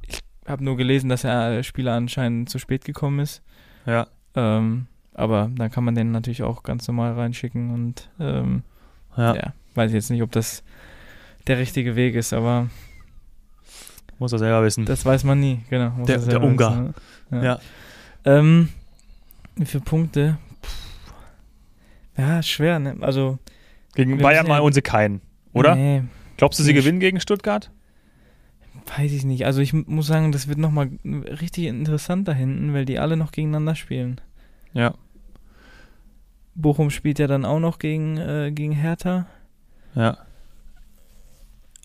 Ich 0.06 0.20
habe 0.46 0.64
nur 0.64 0.76
gelesen, 0.76 1.08
dass 1.10 1.22
der 1.22 1.62
Spieler 1.64 1.92
anscheinend 1.94 2.48
zu 2.48 2.58
spät 2.58 2.84
gekommen 2.84 3.18
ist. 3.18 3.42
Ja. 3.84 4.06
Ähm, 4.34 4.86
aber 5.16 5.50
dann 5.54 5.70
kann 5.70 5.84
man 5.84 5.94
den 5.94 6.10
natürlich 6.12 6.42
auch 6.42 6.62
ganz 6.62 6.86
normal 6.88 7.12
reinschicken 7.14 7.72
und 7.72 8.08
ähm, 8.20 8.62
Ja. 9.16 9.34
ja. 9.34 9.52
weiß 9.74 9.90
ich 9.90 9.94
jetzt 9.94 10.10
nicht, 10.10 10.22
ob 10.22 10.30
das 10.32 10.62
der 11.46 11.58
richtige 11.58 11.96
Weg 11.96 12.14
ist, 12.14 12.32
aber 12.32 12.68
Muss 14.18 14.32
er 14.32 14.38
selber 14.38 14.62
wissen. 14.64 14.84
das 14.84 15.04
weiß 15.04 15.24
man 15.24 15.40
nie, 15.40 15.60
genau. 15.70 15.90
Der- 16.04 16.16
er 16.16 16.26
der 16.26 16.42
Ungar. 16.42 16.70
wissen, 16.72 16.94
ne? 17.30 17.44
ja. 17.44 17.58
Ähm, 18.24 18.68
wie 19.56 19.64
viele 19.66 19.84
Punkte? 19.84 20.38
Puh. 20.62 22.22
Ja, 22.22 22.42
schwer, 22.42 22.78
ne? 22.78 22.96
Also, 23.00 23.38
Gegen 23.94 24.18
Bayern 24.18 24.46
ja- 24.46 24.52
mal 24.52 24.60
und 24.60 24.72
sie 24.72 24.82
keinen, 24.82 25.20
oder? 25.52 25.74
Nee, 25.74 26.02
Glaubst 26.36 26.58
du, 26.58 26.62
sie 26.64 26.72
Nee. 26.72 26.80
gewinnen 26.80 27.00
gegen 27.00 27.20
Stuttgart? 27.20 27.70
weiß 28.98 29.10
ich 29.12 29.24
nicht. 29.24 29.46
Also, 29.46 29.60
ich 29.62 29.72
muss 29.72 30.06
sagen, 30.06 30.30
das 30.32 30.46
wird 30.48 30.58
nochmal 30.58 30.90
richtig 31.04 31.64
interessant 31.64 32.28
da 32.28 32.32
hinten, 32.32 32.72
weil 32.74 32.84
die 32.84 32.98
alle 33.00 33.16
noch 33.16 33.32
gegeneinander 33.32 33.74
spielen. 33.74 34.20
Ja. 34.74 34.94
Bochum 36.56 36.90
spielt 36.90 37.18
ja 37.18 37.26
dann 37.26 37.44
auch 37.44 37.60
noch 37.60 37.78
gegen, 37.78 38.16
äh, 38.16 38.50
gegen 38.52 38.72
Hertha. 38.72 39.26
Ja. 39.94 40.18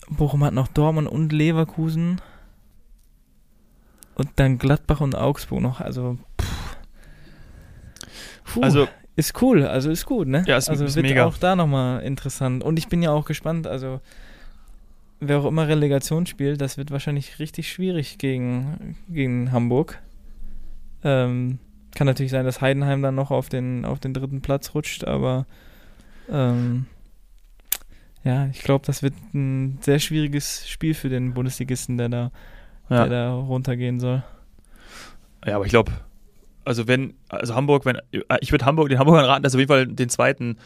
Bochum 0.08 0.42
hat 0.44 0.54
noch 0.54 0.68
Dortmund 0.68 1.08
und 1.08 1.32
Leverkusen. 1.32 2.20
Und 4.14 4.28
dann 4.36 4.58
Gladbach 4.58 5.00
und 5.00 5.14
Augsburg 5.14 5.60
noch. 5.62 5.80
Also. 5.80 6.18
Puh, 8.44 8.60
Also, 8.62 8.88
ist 9.16 9.40
cool. 9.42 9.66
Also, 9.66 9.90
ist 9.90 10.04
gut, 10.06 10.28
ne? 10.28 10.44
Ja, 10.46 10.56
ist- 10.56 10.68
also, 10.68 10.84
ist 10.84 10.96
wird 10.96 11.06
mega. 11.06 11.24
auch 11.24 11.36
da 11.38 11.56
nochmal 11.56 12.02
interessant. 12.02 12.62
Und 12.64 12.78
ich 12.78 12.88
bin 12.88 13.02
ja 13.02 13.10
auch 13.10 13.24
gespannt. 13.24 13.66
Also, 13.66 14.00
wer 15.20 15.38
auch 15.38 15.46
immer 15.46 15.68
Relegation 15.68 16.26
spielt, 16.26 16.60
das 16.60 16.76
wird 16.76 16.90
wahrscheinlich 16.90 17.38
richtig 17.38 17.70
schwierig 17.72 18.18
gegen, 18.18 18.96
gegen 19.08 19.52
Hamburg. 19.52 19.98
Ähm, 21.04 21.58
kann 21.94 22.06
natürlich 22.06 22.32
sein, 22.32 22.44
dass 22.44 22.60
Heidenheim 22.60 23.02
dann 23.02 23.14
noch 23.14 23.30
auf 23.30 23.48
den, 23.48 23.84
auf 23.84 24.00
den 24.00 24.14
dritten 24.14 24.40
Platz 24.40 24.74
rutscht, 24.74 25.04
aber 25.04 25.46
ähm, 26.30 26.86
ja, 28.24 28.46
ich 28.46 28.62
glaube, 28.62 28.86
das 28.86 29.02
wird 29.02 29.14
ein 29.34 29.78
sehr 29.80 29.98
schwieriges 29.98 30.68
Spiel 30.68 30.94
für 30.94 31.08
den 31.08 31.34
Bundesligisten, 31.34 31.98
der 31.98 32.08
da, 32.08 32.30
ja. 32.88 33.06
der 33.06 33.08
da 33.08 33.34
runtergehen 33.34 34.00
soll. 34.00 34.22
Ja, 35.44 35.56
aber 35.56 35.64
ich 35.64 35.70
glaube, 35.70 35.92
also 36.64 36.86
wenn, 36.86 37.14
also 37.28 37.54
Hamburg, 37.54 37.84
wenn, 37.84 37.98
ich 38.40 38.52
würde 38.52 38.64
Hamburg, 38.64 38.88
den 38.88 38.98
Hamburgern 38.98 39.24
raten, 39.24 39.42
dass 39.42 39.52
sie 39.52 39.56
auf 39.56 39.60
jeden 39.60 39.72
Fall 39.72 39.86
den 39.86 40.08
zweiten 40.08 40.56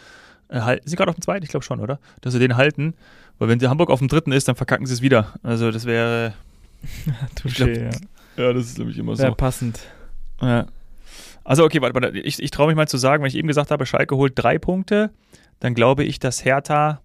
äh, 0.49 0.61
halten. 0.61 0.83
Sind 0.83 0.91
sie 0.91 0.97
gerade 0.97 1.09
auf 1.11 1.17
dem 1.17 1.23
zweiten? 1.23 1.45
Ich 1.45 1.51
glaube 1.51 1.65
schon, 1.65 1.81
oder? 1.81 1.99
Dass 2.21 2.35
sie 2.35 2.39
den 2.39 2.57
halten. 2.57 2.95
Weil 3.39 3.49
wenn 3.49 3.61
Hamburg 3.69 3.91
auf 3.91 3.99
dem 3.99 4.09
dritten 4.09 4.33
ist, 4.33 4.49
dann 4.49 4.57
verkacken 4.57 4.87
sie 4.87 4.95
es 4.95 5.03
wieder. 5.03 5.35
Also 5.43 5.71
das 5.71 5.87
wäre, 5.87 6.35
Touché, 7.37 7.55
glaub, 7.55 7.69
ja. 8.37 8.45
ja, 8.45 8.53
das 8.53 8.67
ist 8.67 8.79
nämlich 8.79 8.99
immer 8.99 9.17
Wäre 9.19 9.35
passend. 9.35 9.81
Ja. 10.41 10.67
Also 11.47 11.65
okay, 11.65 11.81
warte, 11.81 11.95
warte. 11.95 12.19
Ich, 12.19 12.43
ich 12.43 12.51
traue 12.51 12.67
mich 12.67 12.75
mal 12.75 12.89
zu 12.89 12.99
sagen, 12.99 13.23
wenn 13.23 13.29
ich 13.29 13.37
eben 13.37 13.47
gesagt 13.47 13.71
habe, 13.71 13.87
Schalke 13.87 14.17
holt 14.17 14.33
drei 14.35 14.59
Punkte, 14.59 15.13
dann 15.61 15.75
glaube 15.75 16.03
ich, 16.03 16.19
dass 16.19 16.45
Hertha 16.45 17.01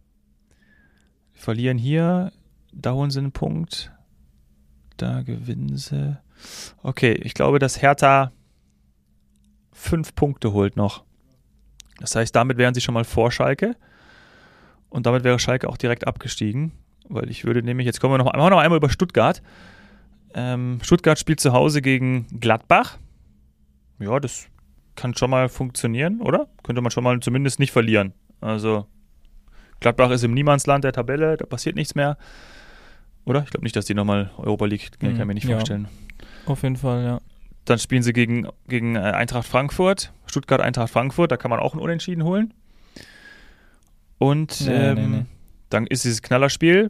verlieren 1.31 1.77
hier, 1.77 2.31
da 2.73 2.93
holen 2.93 3.11
sie 3.11 3.19
einen 3.19 3.33
Punkt, 3.33 3.91
da 4.97 5.21
gewinnen 5.21 5.77
sie. 5.77 6.17
Okay, 6.81 7.11
ich 7.13 7.35
glaube, 7.35 7.59
dass 7.59 7.83
Hertha 7.83 8.31
fünf 9.71 10.15
Punkte 10.15 10.53
holt 10.53 10.75
noch. 10.75 11.03
Das 11.99 12.15
heißt, 12.15 12.35
damit 12.35 12.57
wären 12.57 12.73
sie 12.73 12.81
schon 12.81 12.95
mal 12.95 13.03
vor 13.03 13.31
Schalke 13.31 13.75
und 14.89 15.05
damit 15.05 15.23
wäre 15.23 15.37
Schalke 15.37 15.69
auch 15.69 15.77
direkt 15.77 16.07
abgestiegen, 16.07 16.71
weil 17.07 17.29
ich 17.29 17.45
würde 17.45 17.61
nämlich, 17.61 17.85
jetzt 17.85 18.01
kommen 18.01 18.15
wir 18.15 18.17
noch, 18.17 18.33
noch 18.33 18.57
einmal 18.57 18.77
über 18.77 18.89
Stuttgart. 18.89 19.43
Ähm, 20.33 20.79
Stuttgart 20.81 21.19
spielt 21.19 21.39
zu 21.39 21.53
Hause 21.53 21.83
gegen 21.83 22.25
Gladbach. 22.39 22.97
Ja, 24.01 24.19
das 24.19 24.47
kann 24.95 25.15
schon 25.15 25.29
mal 25.29 25.47
funktionieren, 25.49 26.19
oder? 26.21 26.47
Könnte 26.63 26.81
man 26.81 26.91
schon 26.91 27.03
mal 27.03 27.19
zumindest 27.21 27.59
nicht 27.59 27.71
verlieren. 27.71 28.13
Also 28.41 28.85
Gladbach 29.79 30.11
ist 30.11 30.23
im 30.23 30.33
Niemandsland 30.33 30.83
der 30.83 30.91
Tabelle, 30.93 31.37
da 31.37 31.45
passiert 31.45 31.75
nichts 31.75 31.95
mehr. 31.95 32.17
Oder? 33.25 33.43
Ich 33.43 33.51
glaube 33.51 33.63
nicht, 33.63 33.75
dass 33.75 33.85
die 33.85 33.93
nochmal 33.93 34.31
Europa 34.37 34.65
League, 34.65 34.99
kann 34.99 35.11
ich 35.11 35.17
Mhm, 35.19 35.27
mir 35.27 35.33
nicht 35.35 35.47
ja. 35.47 35.55
vorstellen. 35.57 35.87
Auf 36.45 36.63
jeden 36.63 36.75
Fall, 36.75 37.03
ja. 37.03 37.21
Dann 37.65 37.77
spielen 37.79 38.01
sie 38.03 38.13
gegen, 38.13 38.47
gegen 38.67 38.95
äh, 38.95 38.99
Eintracht 38.99 39.47
Frankfurt, 39.47 40.11
Stuttgart 40.25 40.59
Eintracht 40.61 40.89
Frankfurt, 40.91 41.31
da 41.31 41.37
kann 41.37 41.51
man 41.51 41.59
auch 41.59 41.73
einen 41.73 41.81
Unentschieden 41.81 42.23
holen. 42.23 42.53
Und 44.17 44.61
Nee, 44.61 44.71
ähm, 44.73 44.95
nee, 45.11 45.17
nee. 45.19 45.25
dann 45.69 45.87
ist 45.87 46.03
dieses 46.03 46.21
Knallerspiel 46.21 46.89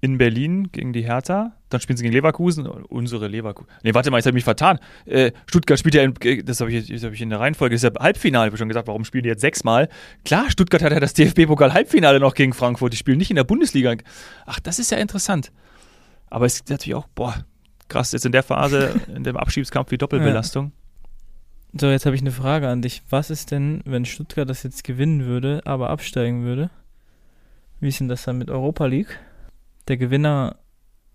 in 0.00 0.18
Berlin 0.18 0.70
gegen 0.72 0.92
die 0.92 1.02
Hertha. 1.02 1.52
Dann 1.68 1.80
spielen 1.80 1.96
sie 1.96 2.04
gegen 2.04 2.14
Leverkusen, 2.14 2.66
unsere 2.66 3.28
Leverkusen. 3.28 3.68
Nee, 3.82 3.94
warte 3.94 4.10
mal, 4.10 4.18
jetzt 4.18 4.26
habe 4.26 4.32
ich 4.32 4.36
mich 4.36 4.44
vertan. 4.44 4.78
Äh, 5.04 5.32
Stuttgart 5.46 5.78
spielt 5.78 5.94
ja, 5.94 6.02
in, 6.02 6.14
äh, 6.22 6.42
das 6.42 6.60
habe 6.60 6.72
ich, 6.72 7.04
hab 7.04 7.12
ich 7.12 7.20
in 7.20 7.30
der 7.30 7.40
Reihenfolge, 7.40 7.74
das 7.74 7.82
ist 7.82 7.94
ja 7.94 8.00
Halbfinale, 8.00 8.46
habe 8.46 8.54
ich 8.54 8.58
schon 8.58 8.68
gesagt, 8.68 8.88
warum 8.88 9.04
spielen 9.04 9.24
die 9.24 9.28
jetzt 9.28 9.40
sechsmal? 9.40 9.88
Klar, 10.24 10.50
Stuttgart 10.50 10.82
hat 10.82 10.92
ja 10.92 11.00
das 11.00 11.14
DFB-Pokal-Halbfinale 11.14 12.20
noch 12.20 12.34
gegen 12.34 12.52
Frankfurt, 12.52 12.92
die 12.92 12.96
spielen 12.96 13.18
nicht 13.18 13.30
in 13.30 13.36
der 13.36 13.44
Bundesliga. 13.44 13.94
Ach, 14.46 14.60
das 14.60 14.78
ist 14.78 14.90
ja 14.90 14.98
interessant. 14.98 15.52
Aber 16.30 16.46
es 16.46 16.54
ist 16.54 16.70
natürlich 16.70 16.94
auch, 16.94 17.08
boah, 17.14 17.44
krass, 17.88 18.12
jetzt 18.12 18.26
in 18.26 18.32
der 18.32 18.42
Phase, 18.42 19.00
in 19.14 19.24
dem 19.24 19.36
Abschiebskampf, 19.36 19.90
die 19.90 19.98
Doppelbelastung. 19.98 20.72
So, 21.78 21.88
jetzt 21.88 22.06
habe 22.06 22.16
ich 22.16 22.22
eine 22.22 22.32
Frage 22.32 22.68
an 22.68 22.80
dich. 22.80 23.02
Was 23.10 23.30
ist 23.30 23.50
denn, 23.50 23.82
wenn 23.84 24.06
Stuttgart 24.06 24.48
das 24.48 24.62
jetzt 24.62 24.84
gewinnen 24.84 25.26
würde, 25.26 25.60
aber 25.64 25.90
absteigen 25.90 26.44
würde? 26.44 26.70
Wie 27.80 27.88
ist 27.88 28.00
denn 28.00 28.08
das 28.08 28.24
dann 28.24 28.38
mit 28.38 28.50
Europa 28.50 28.86
League? 28.86 29.18
Der 29.88 29.96
Gewinner 29.96 30.56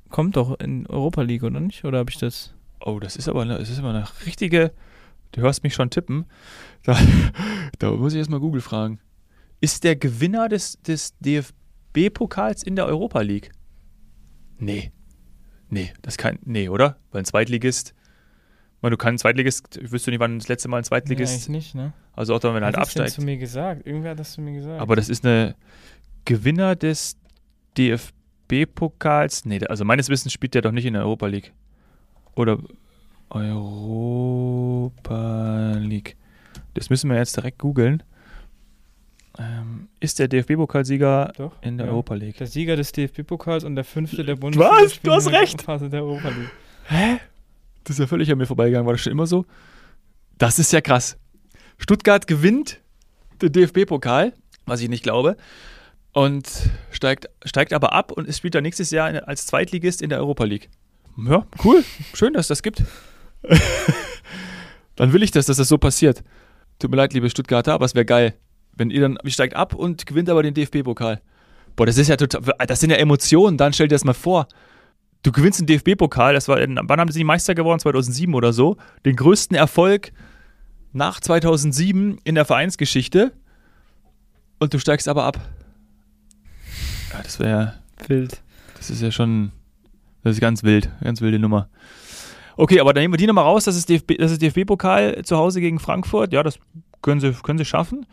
kommt 0.10 0.36
doch 0.36 0.60
in 0.60 0.88
Europa 0.88 1.22
League, 1.22 1.44
oder 1.44 1.60
nicht? 1.60 1.86
Oder 1.86 2.00
habe 2.00 2.10
ich 2.10 2.18
das? 2.18 2.54
Oh, 2.80 3.00
das 3.00 3.16
ist 3.16 3.30
aber 3.30 3.44
eine, 3.44 3.58
das 3.58 3.70
ist 3.70 3.80
aber 3.80 3.90
eine 3.90 4.08
richtige. 4.26 4.72
Du 5.32 5.42
hörst 5.42 5.64
mich 5.64 5.74
schon 5.74 5.90
tippen. 5.90 6.26
Da, 6.86 7.00
da 7.80 7.92
muss 7.92 8.12
ich 8.12 8.20
erstmal 8.20 8.42
Google 8.42 8.60
fragen. 8.60 9.00
Ist 9.62 9.86
der 9.86 9.96
Gewinner 9.96 10.50
des, 10.50 10.82
des 10.82 11.18
DFB-Pokals 11.20 12.62
in 12.64 12.76
der 12.76 12.86
Europa 12.88 13.22
League? 13.22 13.52
Nee. 14.58 14.92
Nee, 15.70 15.94
das 16.02 16.18
kann. 16.18 16.40
Nee, 16.44 16.68
oder? 16.68 16.98
Weil 17.12 17.20
ein 17.22 17.26
Zweitligist. 17.26 17.94
Weil 18.82 18.92
du 18.92 18.98
kannst 18.98 19.22
Zweitligist, 19.22 19.78
ich 19.78 19.94
wüsste 19.94 20.12
nicht, 20.12 20.20
wann 20.20 20.40
das 20.40 20.50
letzte 20.50 20.68
Mal 20.68 20.80
ein 20.80 20.82
Nee, 20.82 20.88
Zweitligist. 20.90 21.34
eigentlich 21.34 21.48
nicht, 21.48 21.76
ne? 21.76 21.94
also 22.12 22.36
auch 22.36 22.40
dann, 22.40 22.54
wenn 22.54 22.64
er 22.64 22.66
halt 22.66 22.76
hat 22.76 22.82
das 22.82 22.90
absteigt. 22.90 23.12
zu 23.14 23.22
mir 23.22 23.38
gesagt? 23.38 23.88
Irgendwer 23.88 24.12
hat 24.12 24.20
das 24.20 24.34
zu 24.34 24.42
mir 24.42 24.52
gesagt. 24.56 24.82
Aber 24.82 24.98
das 24.98 25.08
ist 25.08 25.26
eine 25.26 25.56
Gewinner 26.26 26.76
des 26.76 27.18
DFB-Pokals. 28.52 29.46
Nee, 29.46 29.66
also 29.66 29.86
meines 29.86 30.10
Wissens 30.10 30.34
spielt 30.34 30.54
der 30.54 30.62
doch 30.62 30.72
nicht 30.72 30.86
in 30.86 30.94
der 30.94 31.04
Europa 31.04 31.28
League. 31.28 31.54
Oder 32.36 32.60
Europa 33.30 34.74
League. 35.80 36.16
Das 36.74 36.90
müssen 36.90 37.10
wir 37.10 37.18
jetzt 37.18 37.38
direkt 37.38 37.60
googeln. 37.60 38.04
Ähm, 39.40 39.88
ist 40.00 40.20
der 40.20 40.28
DFB-Pokalsieger 40.28 41.52
in 41.62 41.78
der 41.78 41.88
ja. 41.88 41.92
Europa 41.92 42.14
League? 42.14 42.38
Der 42.38 42.46
Sieger 42.48 42.76
des 42.76 42.92
DFB-Pokals 42.92 43.64
und 43.64 43.76
der 43.76 43.84
fünfte 43.84 44.24
der 44.24 44.36
Bundesliga. 44.36 44.72
Was? 44.72 45.02
Du 45.02 45.12
hast 45.12 45.32
recht. 45.32 45.68
Der 45.68 46.04
Europa 46.04 46.30
League. 46.30 46.52
Hä? 46.86 47.18
Das 47.84 47.96
ist 47.96 48.00
ja 48.00 48.08
völlig 48.08 48.32
an 48.32 48.38
mir 48.38 48.46
vorbeigegangen. 48.46 48.86
War 48.86 48.94
das 48.94 49.02
schon 49.02 49.12
immer 49.12 49.26
so? 49.26 49.46
Das 50.38 50.60
ist 50.60 50.72
ja 50.72 50.82
krass. 50.82 51.18
Stuttgart 51.78 52.28
gewinnt 52.28 52.80
den 53.42 53.52
DFB-Pokal, 53.52 54.34
was 54.66 54.82
ich 54.82 54.90
nicht 54.90 55.04
glaube, 55.04 55.36
und 56.14 56.48
steigt, 56.92 57.30
steigt 57.44 57.74
aber 57.74 57.94
ab 57.94 58.12
und 58.12 58.34
spielt 58.34 58.56
dann 58.56 58.64
nächstes 58.64 58.92
Jahr 58.92 59.28
als 59.28 59.46
Zweitligist 59.46 60.02
in 60.02 60.10
der 60.10 60.20
Europa 60.20 60.46
League. 60.46 60.70
Ja, 61.18 61.46
cool. 61.64 61.84
Schön, 62.14 62.34
dass 62.34 62.48
das 62.48 62.64
gibt. 62.64 62.84
dann 64.96 65.14
will 65.14 65.24
ich 65.24 65.32
das, 65.32 65.46
dass 65.46 65.58
das 65.58 65.68
so 65.68 65.78
passiert. 65.78 66.24
Tut 66.80 66.90
mir 66.90 66.98
leid, 66.98 67.14
liebe 67.14 67.30
Stuttgarter, 67.30 67.74
aber 67.74 67.86
es 67.86 67.94
wäre 67.94 68.06
geil, 68.06 68.34
wenn 68.76 68.90
ihr 68.90 69.02
dann 69.02 69.18
steigt 69.26 69.56
ab 69.56 69.76
und 69.76 70.06
gewinnt 70.06 70.30
aber 70.30 70.42
den 70.42 70.54
DFB-Pokal. 70.54 71.22
Boah, 71.76 71.86
das 71.86 71.98
ist 71.98 72.08
ja 72.08 72.16
total, 72.16 72.42
das 72.68 72.80
sind 72.80 72.90
ja 72.92 72.98
Emotionen. 72.98 73.58
Dann 73.58 73.74
stell 73.74 73.88
dir 73.88 73.96
das 73.96 74.06
mal 74.06 74.14
vor 74.14 74.48
du 75.24 75.32
gewinnst 75.32 75.60
den 75.60 75.68
DFB-Pokal, 75.68 76.34
das 76.34 76.48
war, 76.48 76.60
wann 76.60 77.00
haben 77.00 77.12
sie 77.12 77.20
die 77.20 77.26
Meister 77.26 77.56
geworden? 77.56 77.80
2007 77.80 78.34
oder 78.36 78.54
so. 78.54 78.78
Den 79.06 79.16
größten 79.16 79.58
Erfolg 79.58 80.12
nach 80.92 81.20
2007 81.20 82.20
in 82.24 82.36
der 82.36 82.46
Vereinsgeschichte. 82.46 83.32
Und 84.60 84.74
du 84.74 84.80
steigst 84.80 85.08
aber 85.08 85.24
ab. 85.24 85.40
Ja, 87.14 87.22
das 87.24 87.40
wäre, 87.40 87.74
Wild. 88.08 88.42
das 88.78 88.90
ist 88.90 89.02
ja 89.02 89.12
schon, 89.12 89.52
das 90.24 90.34
ist 90.36 90.42
ganz 90.42 90.64
wild, 90.64 90.90
ganz 91.04 91.22
wilde 91.22 91.40
Nummer. 91.40 91.70
Okay, 92.58 92.80
aber 92.80 92.94
dann 92.94 93.02
nehmen 93.04 93.14
wir 93.14 93.18
die 93.18 93.28
nochmal 93.28 93.46
raus, 93.46 93.64
das 93.66 93.76
ist 93.76 93.90
DFB, 93.90 94.18
das 94.20 94.32
ist 94.32 94.42
DFB-Pokal 94.42 95.24
zu 95.24 95.38
Hause 95.38 95.60
gegen 95.62 95.80
Frankfurt. 95.80 96.34
Ja, 96.34 96.44
das 96.44 96.60
können 97.02 97.20
sie, 97.20 97.32
können 97.34 97.58
sie 97.58 97.66
schaffen. 97.66 98.06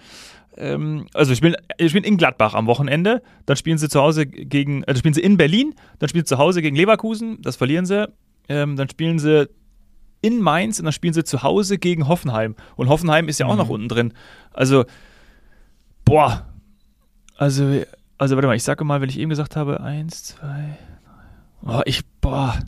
Ähm, 0.57 1.07
also 1.15 1.33
ich 1.33 1.39
spielen, 1.39 1.57
ich 1.79 1.91
spielen 1.91 2.05
in 2.05 2.17
Gladbach 2.17 2.55
am 2.55 2.67
Wochenende, 2.67 3.23
dann 3.47 3.57
spielen 3.57 3.79
sie 3.79 3.89
zu 3.89 4.01
Hause 4.01 4.27
gegen, 4.27 4.83
äh, 4.83 4.87
dann 4.87 4.97
spielen 4.97 5.15
sie 5.15 5.21
in 5.21 5.37
Berlin, 5.37 5.75
dann 5.99 6.09
spielen 6.09 6.25
sie 6.25 6.29
zu 6.29 6.39
Hause 6.39 6.63
gegen 6.63 6.75
Leverkusen, 6.77 7.41
das 7.43 7.57
verlieren 7.57 7.87
sie. 7.87 8.09
Ähm, 8.49 8.77
dann 8.77 8.89
spielen 8.89 9.19
sie 9.19 9.49
in 10.23 10.41
Mainz 10.41 10.79
und 10.79 10.85
dann 10.87 10.93
spielen 10.93 11.15
sie 11.15 11.23
zu 11.25 11.43
Hause 11.43 11.79
gegen 11.79 12.09
Hoffenheim. 12.09 12.57
Und 12.77 12.89
Hoffenheim 12.89 13.29
ist 13.29 13.39
ja 13.41 13.47
auch 13.47 13.53
Mhm. 13.53 13.59
noch 13.59 13.69
unten 13.69 13.89
drin. 13.89 14.13
Also, 14.53 14.85
boah. 16.05 16.47
Also, 17.37 17.83
also 18.21 18.37
warte 18.37 18.49
mal, 18.49 18.57
ich 18.57 18.63
sage 18.63 18.85
mal, 18.85 19.01
wenn 19.01 19.09
ich 19.09 19.19
eben 19.19 19.31
gesagt 19.31 19.57
habe, 19.57 19.81
eins, 19.81 20.25
zwei, 20.25 20.77
drei. 21.65 21.79
Oh, 21.79 21.83
ich, 21.87 22.03
boah. 22.21 22.59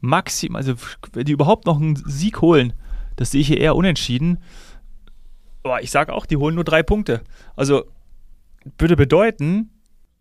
Maxim, 0.00 0.56
also 0.56 0.74
wenn 1.12 1.24
die 1.24 1.32
überhaupt 1.32 1.66
noch 1.66 1.80
einen 1.80 1.94
Sieg 1.94 2.40
holen, 2.40 2.72
das 3.14 3.30
sehe 3.30 3.40
ich 3.40 3.46
hier 3.46 3.60
eher 3.60 3.76
unentschieden. 3.76 4.38
Boah, 5.62 5.80
ich 5.80 5.92
sage 5.92 6.12
auch, 6.12 6.26
die 6.26 6.36
holen 6.36 6.56
nur 6.56 6.64
drei 6.64 6.82
Punkte. 6.82 7.22
Also 7.54 7.84
würde 8.76 8.96
bedeuten, 8.96 9.70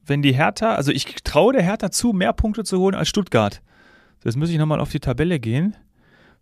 wenn 0.05 0.21
die 0.21 0.35
Hertha, 0.35 0.75
also 0.75 0.91
ich 0.91 1.05
traue 1.23 1.53
der 1.53 1.63
Hertha 1.63 1.89
zu, 1.89 2.13
mehr 2.13 2.33
Punkte 2.33 2.63
zu 2.63 2.77
holen 2.79 2.93
als 2.93 3.09
Stuttgart. 3.09 3.63
Jetzt 4.23 4.37
muss 4.37 4.49
ich 4.49 4.59
nochmal 4.59 4.79
auf 4.79 4.91
die 4.91 4.99
Tabelle 4.99 5.39
gehen. 5.39 5.75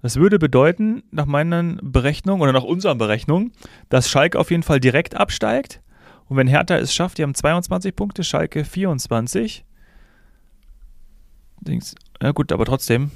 Das 0.02 0.18
würde 0.18 0.40
bedeuten, 0.40 1.04
nach 1.12 1.26
meinen 1.26 1.80
Berechnungen 1.82 2.42
oder 2.42 2.52
nach 2.52 2.64
unseren 2.64 2.98
Berechnungen, 2.98 3.54
dass 3.88 4.10
Schalke 4.10 4.38
auf 4.40 4.52
jeden 4.52 4.64
Fall 4.64 4.82
direkt 4.82 5.16
absteigt. 5.16 5.82
Und 6.28 6.38
wenn 6.38 6.48
Hertha 6.48 6.78
es 6.78 6.94
schafft, 6.94 7.18
die 7.18 7.24
haben 7.24 7.36
22 7.36 7.96
Punkte, 7.96 8.24
Schalke 8.24 8.66
24. 8.66 9.64
Dings, 11.62 11.96
ja 12.22 12.32
gut, 12.32 12.52
aber 12.52 12.66
trotzdem 12.66 13.12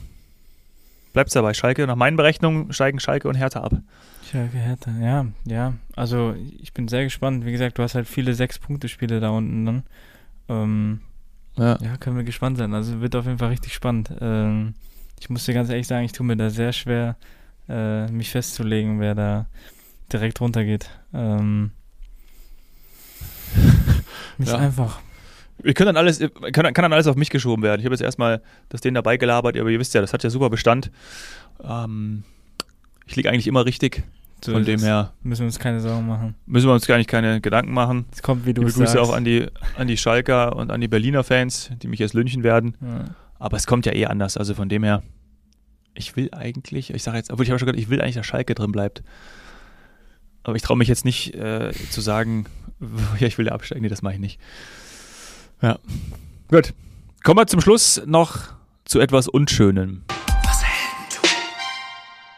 bleibt 1.13 1.29
es 1.29 1.33
dabei. 1.33 1.53
Schalke, 1.53 1.85
nach 1.87 1.95
meinen 1.95 2.17
Berechnungen 2.17 2.71
steigen 2.73 2.99
Schalke 2.99 3.27
und 3.27 3.35
Hertha 3.35 3.61
ab. 3.61 3.73
Schalke 4.31 4.57
Hertha, 4.57 4.91
ja, 5.01 5.25
ja. 5.45 5.73
Also 5.95 6.35
ich 6.59 6.73
bin 6.73 6.87
sehr 6.87 7.03
gespannt. 7.03 7.45
Wie 7.45 7.51
gesagt, 7.51 7.77
du 7.77 7.83
hast 7.83 7.95
halt 7.95 8.07
viele 8.07 8.33
Sechs-Punkte-Spiele 8.33 9.19
da 9.19 9.29
unten 9.29 9.65
dann. 9.65 9.83
Ähm, 10.47 10.99
Ja. 11.57 11.77
ja, 11.81 11.97
können 11.97 12.15
wir 12.17 12.23
gespannt 12.23 12.57
sein. 12.57 12.73
Also 12.73 13.01
wird 13.01 13.15
auf 13.15 13.25
jeden 13.25 13.39
Fall 13.39 13.49
richtig 13.49 13.73
spannend. 13.73 14.11
Ähm, 14.21 14.75
ich 15.19 15.29
muss 15.29 15.45
dir 15.45 15.53
ganz 15.53 15.69
ehrlich 15.69 15.87
sagen, 15.87 16.05
ich 16.05 16.11
tue 16.11 16.25
mir 16.25 16.37
da 16.37 16.49
sehr 16.49 16.73
schwer, 16.73 17.17
äh, 17.67 18.09
mich 18.11 18.29
festzulegen, 18.29 18.99
wer 18.99 19.15
da 19.15 19.47
direkt 20.13 20.39
runtergeht. 20.41 20.89
Ähm, 21.13 21.71
nicht 24.39 24.51
Ja. 24.51 24.57
einfach. 24.57 24.99
Wir 25.61 25.73
können 25.73 25.87
dann 25.87 25.97
alles, 25.97 26.19
kann, 26.19 26.73
kann 26.73 26.73
dann 26.73 26.93
alles 26.93 27.07
auf 27.07 27.17
mich 27.17 27.29
geschoben 27.29 27.63
werden. 27.63 27.81
Ich 27.81 27.85
habe 27.85 27.93
jetzt 27.93 28.01
erstmal 28.01 28.41
das 28.69 28.79
denen 28.81 28.95
dabei 28.95 29.17
gelabert, 29.17 29.57
aber 29.57 29.69
ihr 29.69 29.79
wisst 29.79 29.93
ja, 29.93 29.99
das 30.01 30.13
hat 30.13 30.23
ja 30.23 30.29
super 30.29 30.49
Bestand. 30.49 30.89
Ähm, 31.63 32.23
ich 33.05 33.15
liege 33.15 33.29
eigentlich 33.29 33.47
immer 33.47 33.65
richtig. 33.65 34.03
So 34.43 34.53
Von 34.53 34.63
dem 34.63 34.79
her 34.79 35.11
Müssen 35.21 35.41
wir 35.41 35.47
uns 35.47 35.59
keine 35.59 35.81
Sorgen 35.81 36.07
machen. 36.07 36.33
müssen 36.45 36.67
wir 36.67 36.73
uns 36.73 36.87
gar 36.87 36.97
nicht 36.97 37.09
keine 37.09 37.41
Gedanken 37.41 37.73
machen. 37.73 38.05
Es 38.13 38.21
kommt, 38.23 38.45
wie 38.45 38.53
du 38.53 38.61
Liebe 38.61 38.71
Grüße 38.71 38.93
sagst. 38.93 38.97
auch 38.97 39.13
an 39.13 39.25
die, 39.25 39.47
an 39.77 39.87
die 39.89 39.97
Schalker 39.97 40.55
und 40.55 40.71
an 40.71 40.79
die 40.79 40.87
Berliner 40.87 41.25
Fans, 41.25 41.71
die 41.81 41.89
mich 41.89 41.99
jetzt 41.99 42.13
lynchen 42.13 42.41
werden. 42.43 42.77
Ja. 42.79 43.03
Aber 43.37 43.57
es 43.57 43.67
kommt 43.67 43.85
ja 43.85 43.93
eh 43.93 44.05
anders. 44.05 44.37
Also 44.37 44.53
von 44.53 44.69
dem 44.69 44.83
her, 44.85 45.03
ich 45.93 46.15
will 46.15 46.29
eigentlich, 46.31 46.93
ich 46.93 47.03
sage 47.03 47.17
jetzt, 47.17 47.31
obwohl 47.33 47.43
ich 47.43 47.49
habe 47.51 47.59
schon 47.59 47.65
gesagt, 47.65 47.81
ich 47.83 47.89
will 47.89 47.99
eigentlich, 48.01 48.15
dass 48.15 48.25
Schalke 48.25 48.55
drin 48.55 48.71
bleibt. 48.71 49.03
Aber 50.49 50.55
ich 50.55 50.63
traue 50.63 50.77
mich 50.77 50.87
jetzt 50.87 51.05
nicht 51.05 51.35
äh, 51.35 51.71
zu 51.91 52.01
sagen, 52.01 52.45
ja, 53.19 53.27
ich 53.27 53.37
will 53.37 53.45
da 53.45 53.51
absteigen. 53.51 53.81
Nee, 53.81 53.89
das 53.89 54.01
mache 54.01 54.15
ich 54.15 54.19
nicht. 54.19 54.39
Ja. 55.61 55.77
Gut. 56.49 56.73
Kommen 57.23 57.39
wir 57.39 57.47
zum 57.47 57.61
Schluss 57.61 58.01
noch 58.05 58.53
zu 58.85 58.99
etwas 58.99 59.27
Unschönem. 59.27 60.03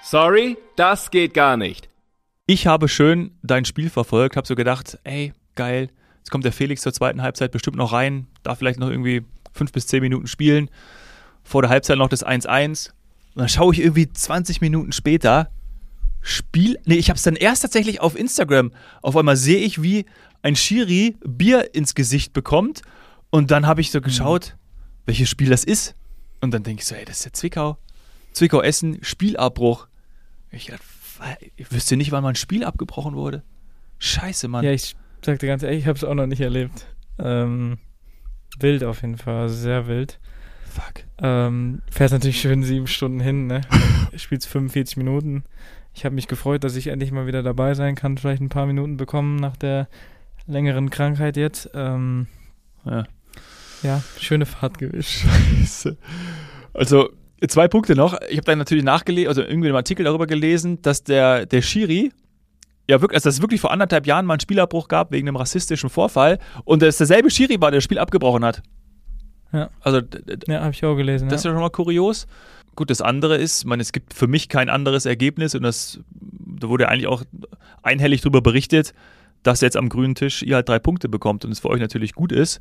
Sorry, 0.04 0.58
das 0.76 1.10
geht 1.10 1.34
gar 1.34 1.56
nicht. 1.56 1.88
Ich 2.48 2.68
habe 2.68 2.90
schön 2.90 3.32
dein 3.44 3.64
Spiel 3.64 3.90
verfolgt, 3.90 4.36
habe 4.36 4.46
so 4.46 4.56
gedacht, 4.56 5.00
ey, 5.06 5.32
geil, 5.56 5.90
jetzt 6.18 6.32
kommt 6.32 6.44
der 6.44 6.52
Felix 6.52 6.82
zur 6.82 6.92
zweiten 6.92 7.22
Halbzeit 7.22 7.52
bestimmt 7.52 7.78
noch 7.78 7.94
rein, 7.94 8.28
darf 8.44 8.58
vielleicht 8.58 8.80
noch 8.80 8.90
irgendwie 8.90 9.24
fünf 9.54 9.72
bis 9.72 9.88
zehn 9.88 10.02
Minuten 10.02 10.28
spielen. 10.28 10.70
Vor 11.44 11.62
der 11.62 11.70
Halbzeit 11.70 11.98
noch 11.98 12.10
das 12.10 12.26
1-1. 12.26 12.90
Und 12.90 12.96
dann 13.36 13.48
schaue 13.48 13.74
ich 13.74 13.80
irgendwie 13.80 14.12
20 14.12 14.60
Minuten 14.60 14.92
später, 14.92 15.50
Spiel, 16.22 16.78
nee, 16.86 16.96
ich 16.96 17.10
habe 17.10 17.18
es 17.18 17.24
dann 17.24 17.36
erst 17.36 17.64
tatsächlich 17.64 18.00
auf 18.00 18.18
Instagram. 18.18 18.72
Auf 19.02 19.16
einmal 19.18 19.38
sehe 19.38 19.60
ich, 19.60 19.82
wie 19.82 20.06
ein 20.42 20.56
Schiri 20.56 21.18
Bier 21.26 21.74
ins 21.74 21.96
Gesicht 21.96 22.34
bekommt. 22.34 22.82
Und 23.30 23.52
dann 23.52 23.66
habe 23.66 23.82
ich 23.82 23.92
so 23.92 24.02
geschaut, 24.02 24.56
welches 25.06 25.30
Spiel 25.30 25.50
das 25.50 25.64
ist. 25.64 25.96
Und 26.42 26.54
dann 26.54 26.64
denke 26.64 26.82
ich 26.82 26.88
so, 26.88 26.96
ey, 26.96 27.06
das 27.06 27.20
ist 27.20 27.26
ja 27.26 27.34
Zwickau. 27.34 27.78
Zwickau 28.34 28.62
Essen, 28.62 29.00
Spielabbruch. 29.04 29.88
Ich 30.52 30.68
dachte, 30.68 30.84
ich 31.56 31.72
wüsste 31.72 31.98
nicht, 31.98 32.12
wann 32.12 32.24
mal 32.24 32.30
ein 32.30 32.36
Spiel 32.36 32.64
abgebrochen 32.64 33.16
wurde. 33.16 33.44
Scheiße, 34.00 34.48
Mann. 34.48 34.66
Ja, 34.66 34.72
ich 34.72 34.96
sag 35.24 35.40
dir 35.40 35.48
ganz 35.48 35.64
ehrlich, 35.64 35.80
ich 35.80 35.88
habe 35.88 35.98
es 35.98 36.04
auch 36.04 36.14
noch 36.14 36.26
nicht 36.26 36.42
erlebt. 36.42 36.88
Ähm, 37.20 37.78
wild 38.60 38.84
auf 38.84 39.02
jeden 39.02 39.18
Fall, 39.18 39.42
also 39.42 39.56
sehr 39.56 39.88
wild. 39.88 40.20
Fuck. 40.66 41.04
Ähm, 41.20 41.82
fährst 41.92 42.14
natürlich 42.14 42.42
schön 42.42 42.64
sieben 42.64 42.88
Stunden 42.88 43.20
hin, 43.20 43.48
ne? 43.48 43.62
Spielst 44.16 44.48
45 44.48 44.98
Minuten. 44.98 45.44
Ich 45.94 46.06
habe 46.06 46.16
mich 46.16 46.28
gefreut, 46.28 46.64
dass 46.64 46.76
ich 46.76 46.88
endlich 46.88 47.12
mal 47.12 47.28
wieder 47.28 47.44
dabei 47.44 47.74
sein 47.74 47.96
kann, 47.96 48.18
vielleicht 48.18 48.42
ein 48.42 48.50
paar 48.50 48.66
Minuten 48.66 48.98
bekommen 48.98 49.36
nach 49.36 49.58
der 49.58 49.88
längeren 50.48 50.90
Krankheit 50.90 51.38
jetzt. 51.38 51.70
Ähm, 51.74 52.28
Ja. 52.86 53.06
ja, 53.84 54.02
schöne 54.20 54.46
Fahrt 54.46 54.78
gewesen. 54.78 55.04
Scheiße. 55.62 55.98
Also, 56.74 57.10
zwei 57.48 57.68
Punkte 57.68 57.96
noch. 57.96 58.18
Ich 58.30 58.38
habe 58.38 58.46
dann 58.46 58.58
natürlich 58.58 58.84
nachgelesen, 58.84 59.28
also 59.28 59.42
irgendwie 59.42 59.68
einen 59.68 59.76
Artikel 59.76 60.04
darüber 60.06 60.28
gelesen, 60.28 60.82
dass 60.82 61.04
der, 61.04 61.46
der 61.46 61.62
Schiri, 61.62 62.12
ja 62.90 63.02
wirklich, 63.02 63.18
also 63.18 63.28
dass 63.30 63.36
es 63.36 63.42
wirklich 63.42 63.62
vor 63.62 63.72
anderthalb 63.72 64.08
Jahren 64.08 64.26
mal 64.26 64.36
einen 64.36 64.40
Spielabbruch 64.40 64.88
gab 64.88 65.12
wegen 65.12 65.28
einem 65.28 65.36
rassistischen 65.36 65.90
Vorfall 65.90 66.40
und 66.64 66.82
dass 66.82 66.98
derselbe 66.98 67.30
Schiri 67.30 67.60
war, 67.62 67.70
der 67.72 67.78
das 67.78 67.84
Spiel 67.84 68.00
abgebrochen 68.00 68.44
hat. 68.46 68.64
Ja. 69.54 69.70
Also, 69.82 70.02
Ja, 70.48 70.62
habe 70.62 70.72
ich 70.72 70.84
auch 70.86 70.96
gelesen. 70.96 71.28
das 71.30 71.42
ist 71.42 71.46
ja 71.46 71.52
schon 71.52 71.60
mal 71.60 71.70
kurios. 71.70 72.26
Gut, 72.82 72.90
das 72.90 73.02
andere 73.02 73.38
ist, 73.38 73.60
ich 73.60 73.66
meine, 73.66 73.84
es 73.84 73.92
gibt 73.92 74.12
für 74.12 74.26
mich 74.26 74.50
kein 74.50 74.68
anderes 74.68 75.06
Ergebnis 75.06 75.54
und 75.54 75.62
das, 75.62 76.00
da 76.10 76.68
wurde 76.68 76.90
eigentlich 76.90 77.06
auch 77.06 77.22
einhellig 77.84 78.22
darüber 78.22 78.42
berichtet, 78.42 78.96
dass 79.44 79.62
jetzt 79.62 79.78
am 79.78 79.88
grünen 79.88 80.16
Tisch 80.16 80.42
ihr 80.42 80.56
halt 80.56 80.68
drei 80.68 80.80
Punkte 80.80 81.08
bekommt 81.08 81.46
und 81.46 81.52
es 81.52 81.60
für 81.60 81.70
euch 81.70 81.80
natürlich 81.80 82.14
gut 82.14 82.32
ist. 82.32 82.60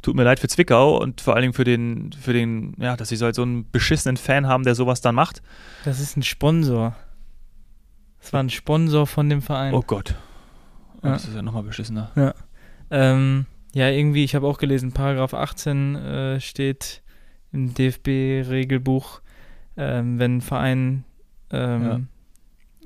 Tut 0.00 0.16
mir 0.16 0.24
leid 0.24 0.40
für 0.40 0.48
Zwickau 0.48 0.98
und 1.02 1.20
vor 1.20 1.34
allen 1.34 1.42
Dingen 1.42 1.52
für 1.52 1.64
den, 1.64 2.12
für 2.12 2.32
den, 2.32 2.74
ja, 2.78 2.96
dass 2.96 3.10
sie 3.10 3.16
so 3.16 3.26
halt 3.26 3.34
so 3.34 3.42
einen 3.42 3.70
beschissenen 3.70 4.16
Fan 4.16 4.46
haben, 4.46 4.64
der 4.64 4.74
sowas 4.74 5.02
dann 5.02 5.14
macht. 5.14 5.42
Das 5.84 6.00
ist 6.00 6.16
ein 6.16 6.22
Sponsor. 6.22 6.96
Das 8.20 8.32
war 8.32 8.42
ein 8.42 8.48
Sponsor 8.48 9.06
von 9.06 9.28
dem 9.28 9.42
Verein. 9.42 9.74
Oh 9.74 9.82
Gott. 9.86 10.14
Ja. 11.02 11.10
Das 11.10 11.26
ist 11.26 11.34
ja 11.34 11.42
nochmal 11.42 11.62
beschissener. 11.62 12.10
Ja. 12.16 12.34
Ähm, 12.90 13.44
ja, 13.74 13.90
irgendwie, 13.90 14.24
ich 14.24 14.34
habe 14.34 14.46
auch 14.46 14.56
gelesen, 14.56 14.92
Paragraph 14.92 15.34
18 15.34 15.94
äh, 15.96 16.40
steht 16.40 17.02
im 17.52 17.74
DFB-Regelbuch, 17.74 19.21
ähm, 19.76 20.18
wenn 20.18 20.38
ein 20.38 20.40
Verein 20.40 21.04
ähm, 21.50 22.08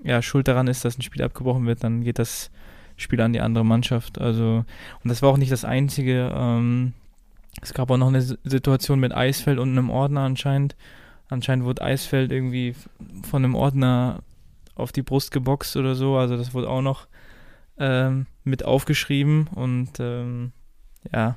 ja. 0.03 0.23
schuld 0.23 0.49
daran 0.49 0.67
ist, 0.67 0.85
dass 0.85 0.99
ein 0.99 1.03
Spiel 1.03 1.23
abgebrochen 1.23 1.67
wird, 1.67 1.85
dann 1.85 2.03
geht 2.03 2.19
das 2.19 2.51
Spiel 2.97 3.21
an 3.21 3.33
die 3.33 3.41
andere 3.41 3.65
Mannschaft. 3.65 4.21
Also, 4.21 4.65
und 5.03 5.09
das 5.09 5.23
war 5.23 5.31
auch 5.31 5.37
nicht 5.37 5.53
das 5.53 5.65
Einzige. 5.65 6.33
Ähm, 6.35 6.93
es 7.63 7.75
gab 7.75 7.91
auch 7.91 7.97
noch 7.97 8.09
eine 8.09 8.23
Situation 8.23 9.01
mit 9.01 9.15
Eisfeld 9.15 9.59
und 9.59 9.71
einem 9.71 9.91
Ordner 9.91 10.23
anscheinend. 10.23 10.77
Anscheinend 11.29 11.65
wurde 11.65 11.83
Eisfeld 11.83 12.31
irgendwie 12.31 12.75
von 13.29 13.45
einem 13.45 13.55
Ordner 13.55 14.21
auf 14.75 14.93
die 14.93 15.03
Brust 15.03 15.31
geboxt 15.33 15.77
oder 15.77 15.95
so. 15.95 16.17
Also 16.17 16.37
das 16.37 16.55
wurde 16.55 16.69
auch 16.69 16.83
noch 16.83 17.09
ähm, 17.79 18.27
mit 18.45 18.65
aufgeschrieben 18.65 19.49
und 19.55 19.99
ähm, 19.99 20.53
ja, 21.13 21.37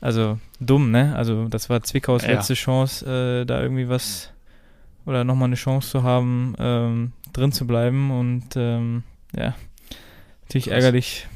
also 0.00 0.38
dumm, 0.60 0.90
ne? 0.90 1.14
Also 1.16 1.48
das 1.48 1.68
war 1.68 1.82
Zwickaus 1.82 2.22
Ja. 2.22 2.32
letzte 2.32 2.54
Chance, 2.54 3.04
äh, 3.42 3.44
da 3.44 3.60
irgendwie 3.60 3.88
was 3.88 4.32
oder 5.08 5.24
nochmal 5.24 5.46
eine 5.48 5.56
Chance 5.56 5.88
zu 5.90 6.02
haben, 6.02 6.54
ähm, 6.58 7.12
drin 7.32 7.50
zu 7.52 7.66
bleiben 7.66 8.10
und 8.10 8.44
ähm, 8.56 9.02
ja, 9.34 9.54
natürlich 10.42 10.66
Krass. 10.66 10.74
ärgerlich, 10.74 11.26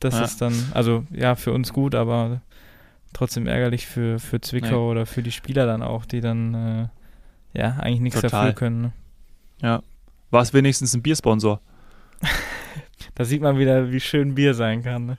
dass 0.00 0.14
Ja. 0.14 0.24
es 0.24 0.36
dann, 0.36 0.54
also 0.72 1.04
ja, 1.10 1.34
für 1.34 1.52
uns 1.52 1.72
gut, 1.72 1.94
aber 1.94 2.40
trotzdem 3.12 3.46
ärgerlich 3.46 3.86
für, 3.86 4.18
für 4.18 4.40
Zwickau 4.40 4.90
oder 4.90 5.04
für 5.06 5.22
die 5.22 5.32
Spieler 5.32 5.66
dann 5.66 5.82
auch, 5.82 6.04
die 6.04 6.20
dann 6.20 6.54
äh, 6.54 6.88
ja 7.58 7.76
eigentlich 7.80 8.00
nichts 8.00 8.20
Total. 8.20 8.46
dafür 8.46 8.52
können. 8.54 8.80
Ne? 8.82 8.92
Ja. 9.62 9.82
War 10.30 10.42
es 10.42 10.52
wenigstens 10.54 10.94
ein 10.94 11.02
Biersponsor? 11.02 11.60
Da 13.14 13.24
sieht 13.24 13.42
man 13.42 13.58
wieder, 13.58 13.90
wie 13.90 13.98
schön 13.98 14.36
Bier 14.36 14.54
sein 14.54 14.82
kann. 14.84 15.06
Ne? 15.06 15.18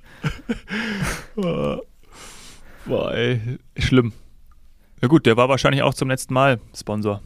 Boah, 2.85 3.13
ey, 3.13 3.57
schlimm. 3.77 4.13
Ja 5.01 5.07
gut, 5.07 5.25
der 5.25 5.35
war 5.37 5.49
wahrscheinlich 5.49 5.81
auch 5.83 5.93
zum 5.93 6.09
letzten 6.09 6.33
Mal 6.33 6.59
Sponsor. 6.75 7.21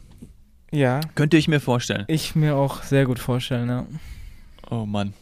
Ja, 0.74 1.00
Könnte 1.14 1.36
ich 1.36 1.46
mir 1.46 1.60
vorstellen. 1.60 2.04
ich 2.08 2.34
mir 2.34 2.56
auch 2.56 2.82
sehr 2.82 3.06
gut 3.06 3.18
vorstellen, 3.18 3.68
ja. 3.68 3.86
Oh 4.70 4.86
Mann. 4.86 5.14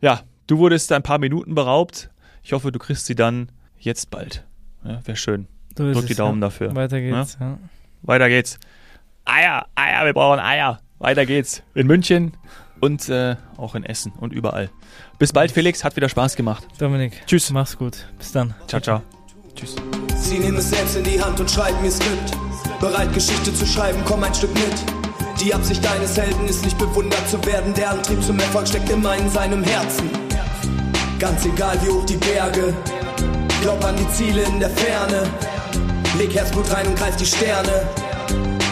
Ja, 0.00 0.22
du 0.46 0.58
wurdest 0.58 0.90
ein 0.92 1.02
paar 1.02 1.18
Minuten 1.18 1.54
beraubt. 1.54 2.10
Ich 2.42 2.52
hoffe, 2.52 2.72
du 2.72 2.78
kriegst 2.78 3.06
sie 3.06 3.14
dann 3.14 3.50
jetzt 3.78 4.10
bald. 4.10 4.44
Ja, 4.84 5.00
Wäre 5.06 5.16
schön. 5.16 5.46
So 5.78 5.84
Drück 5.84 6.02
es, 6.02 6.06
die 6.06 6.14
Daumen 6.14 6.40
ja. 6.42 6.48
dafür. 6.48 6.74
Weiter 6.74 7.00
geht's, 7.00 7.38
ja. 7.40 7.58
Weiter 8.02 8.28
geht's. 8.28 8.58
Eier, 9.24 9.66
Eier, 9.76 10.04
wir 10.06 10.12
brauchen 10.12 10.40
Eier. 10.40 10.80
Weiter 10.98 11.24
geht's. 11.24 11.62
In 11.74 11.86
München 11.86 12.32
und 12.80 13.08
äh, 13.08 13.36
auch 13.56 13.74
in 13.74 13.84
Essen 13.84 14.12
und 14.18 14.32
überall. 14.32 14.70
Bis 15.18 15.32
bald, 15.32 15.52
Felix. 15.52 15.84
Hat 15.84 15.94
wieder 15.96 16.08
Spaß 16.08 16.34
gemacht. 16.34 16.66
Dominik, 16.78 17.22
Tschüss. 17.26 17.50
mach's 17.52 17.78
gut. 17.78 18.06
Bis 18.18 18.32
dann. 18.32 18.54
Ciao, 18.66 18.80
ciao. 18.80 19.02
Tschüss. 19.54 19.76
Sie 20.16 20.38
nehmen 20.38 20.56
es 20.56 20.70
selbst 20.70 20.96
in 20.96 21.04
die 21.04 21.22
Hand 21.22 21.38
und 21.38 21.50
schreiben 21.50 21.84
ihr 21.84 21.90
Skript. 21.92 22.49
Bereit, 22.80 23.12
Geschichte 23.12 23.52
zu 23.52 23.66
schreiben, 23.66 24.00
komm 24.06 24.24
ein 24.24 24.34
Stück 24.34 24.54
mit. 24.54 24.72
Die 25.38 25.52
Absicht 25.52 25.84
deines 25.84 26.16
Helden 26.16 26.48
ist 26.48 26.64
nicht 26.64 26.78
bewundert 26.78 27.28
zu 27.28 27.44
werden. 27.44 27.74
Der 27.74 27.90
Antrieb 27.90 28.22
zum 28.24 28.38
Erfolg 28.38 28.66
steckt 28.66 28.88
immer 28.88 29.14
in 29.16 29.30
seinem 29.30 29.62
Herzen. 29.62 30.08
Ganz 31.18 31.44
egal 31.44 31.78
wie 31.82 31.90
hoch 31.90 32.06
die 32.06 32.16
Berge. 32.16 32.72
Glaub 33.60 33.84
an 33.84 33.96
die 33.96 34.08
Ziele 34.14 34.42
in 34.44 34.60
der 34.60 34.70
Ferne. 34.70 35.28
Leg 36.16 36.34
Herzblut 36.34 36.72
rein 36.72 36.86
und 36.86 36.96
greif 36.96 37.14
die 37.16 37.26
Sterne. 37.26 37.86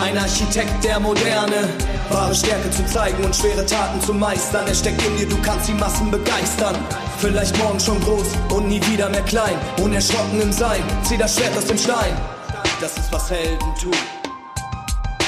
Ein 0.03 0.17
Architekt 0.17 0.83
der 0.83 0.99
Moderne. 1.01 1.69
Wahre 2.09 2.35
Stärke 2.35 2.71
zu 2.71 2.87
zeigen 2.87 3.23
und 3.23 3.37
schwere 3.37 3.67
Taten 3.67 4.01
zu 4.01 4.15
meistern. 4.15 4.67
Er 4.67 4.75
steckt 4.75 5.05
in 5.07 5.19
dir, 5.19 5.29
du 5.29 5.37
kannst 5.43 5.69
die 5.69 5.75
Massen 5.75 6.11
begeistern. 6.11 6.77
Vielleicht 7.19 7.59
morgen 7.59 7.79
schon 7.79 8.01
groß 8.01 8.29
und 8.55 8.69
nie 8.69 8.81
wieder 8.87 9.11
mehr 9.11 9.25
klein. 9.25 9.55
Unerschrocken 9.83 10.41
im 10.41 10.53
Sein, 10.53 10.83
zieh 11.03 11.19
das 11.19 11.37
Schwert 11.37 11.59
aus 11.59 11.67
dem 11.67 11.77
Stein. 11.77 12.38
Das 12.81 12.97
ist 12.97 13.13
was 13.13 13.29
Helden 13.29 13.75
tun. 13.75 13.93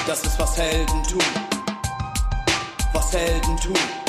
Das 0.07 0.23
ist 0.23 0.39
was 0.39 0.57
Helden 0.57 1.03
tun. 1.03 1.23
Was 2.93 3.13
Helden 3.13 3.57
tun. 3.57 4.00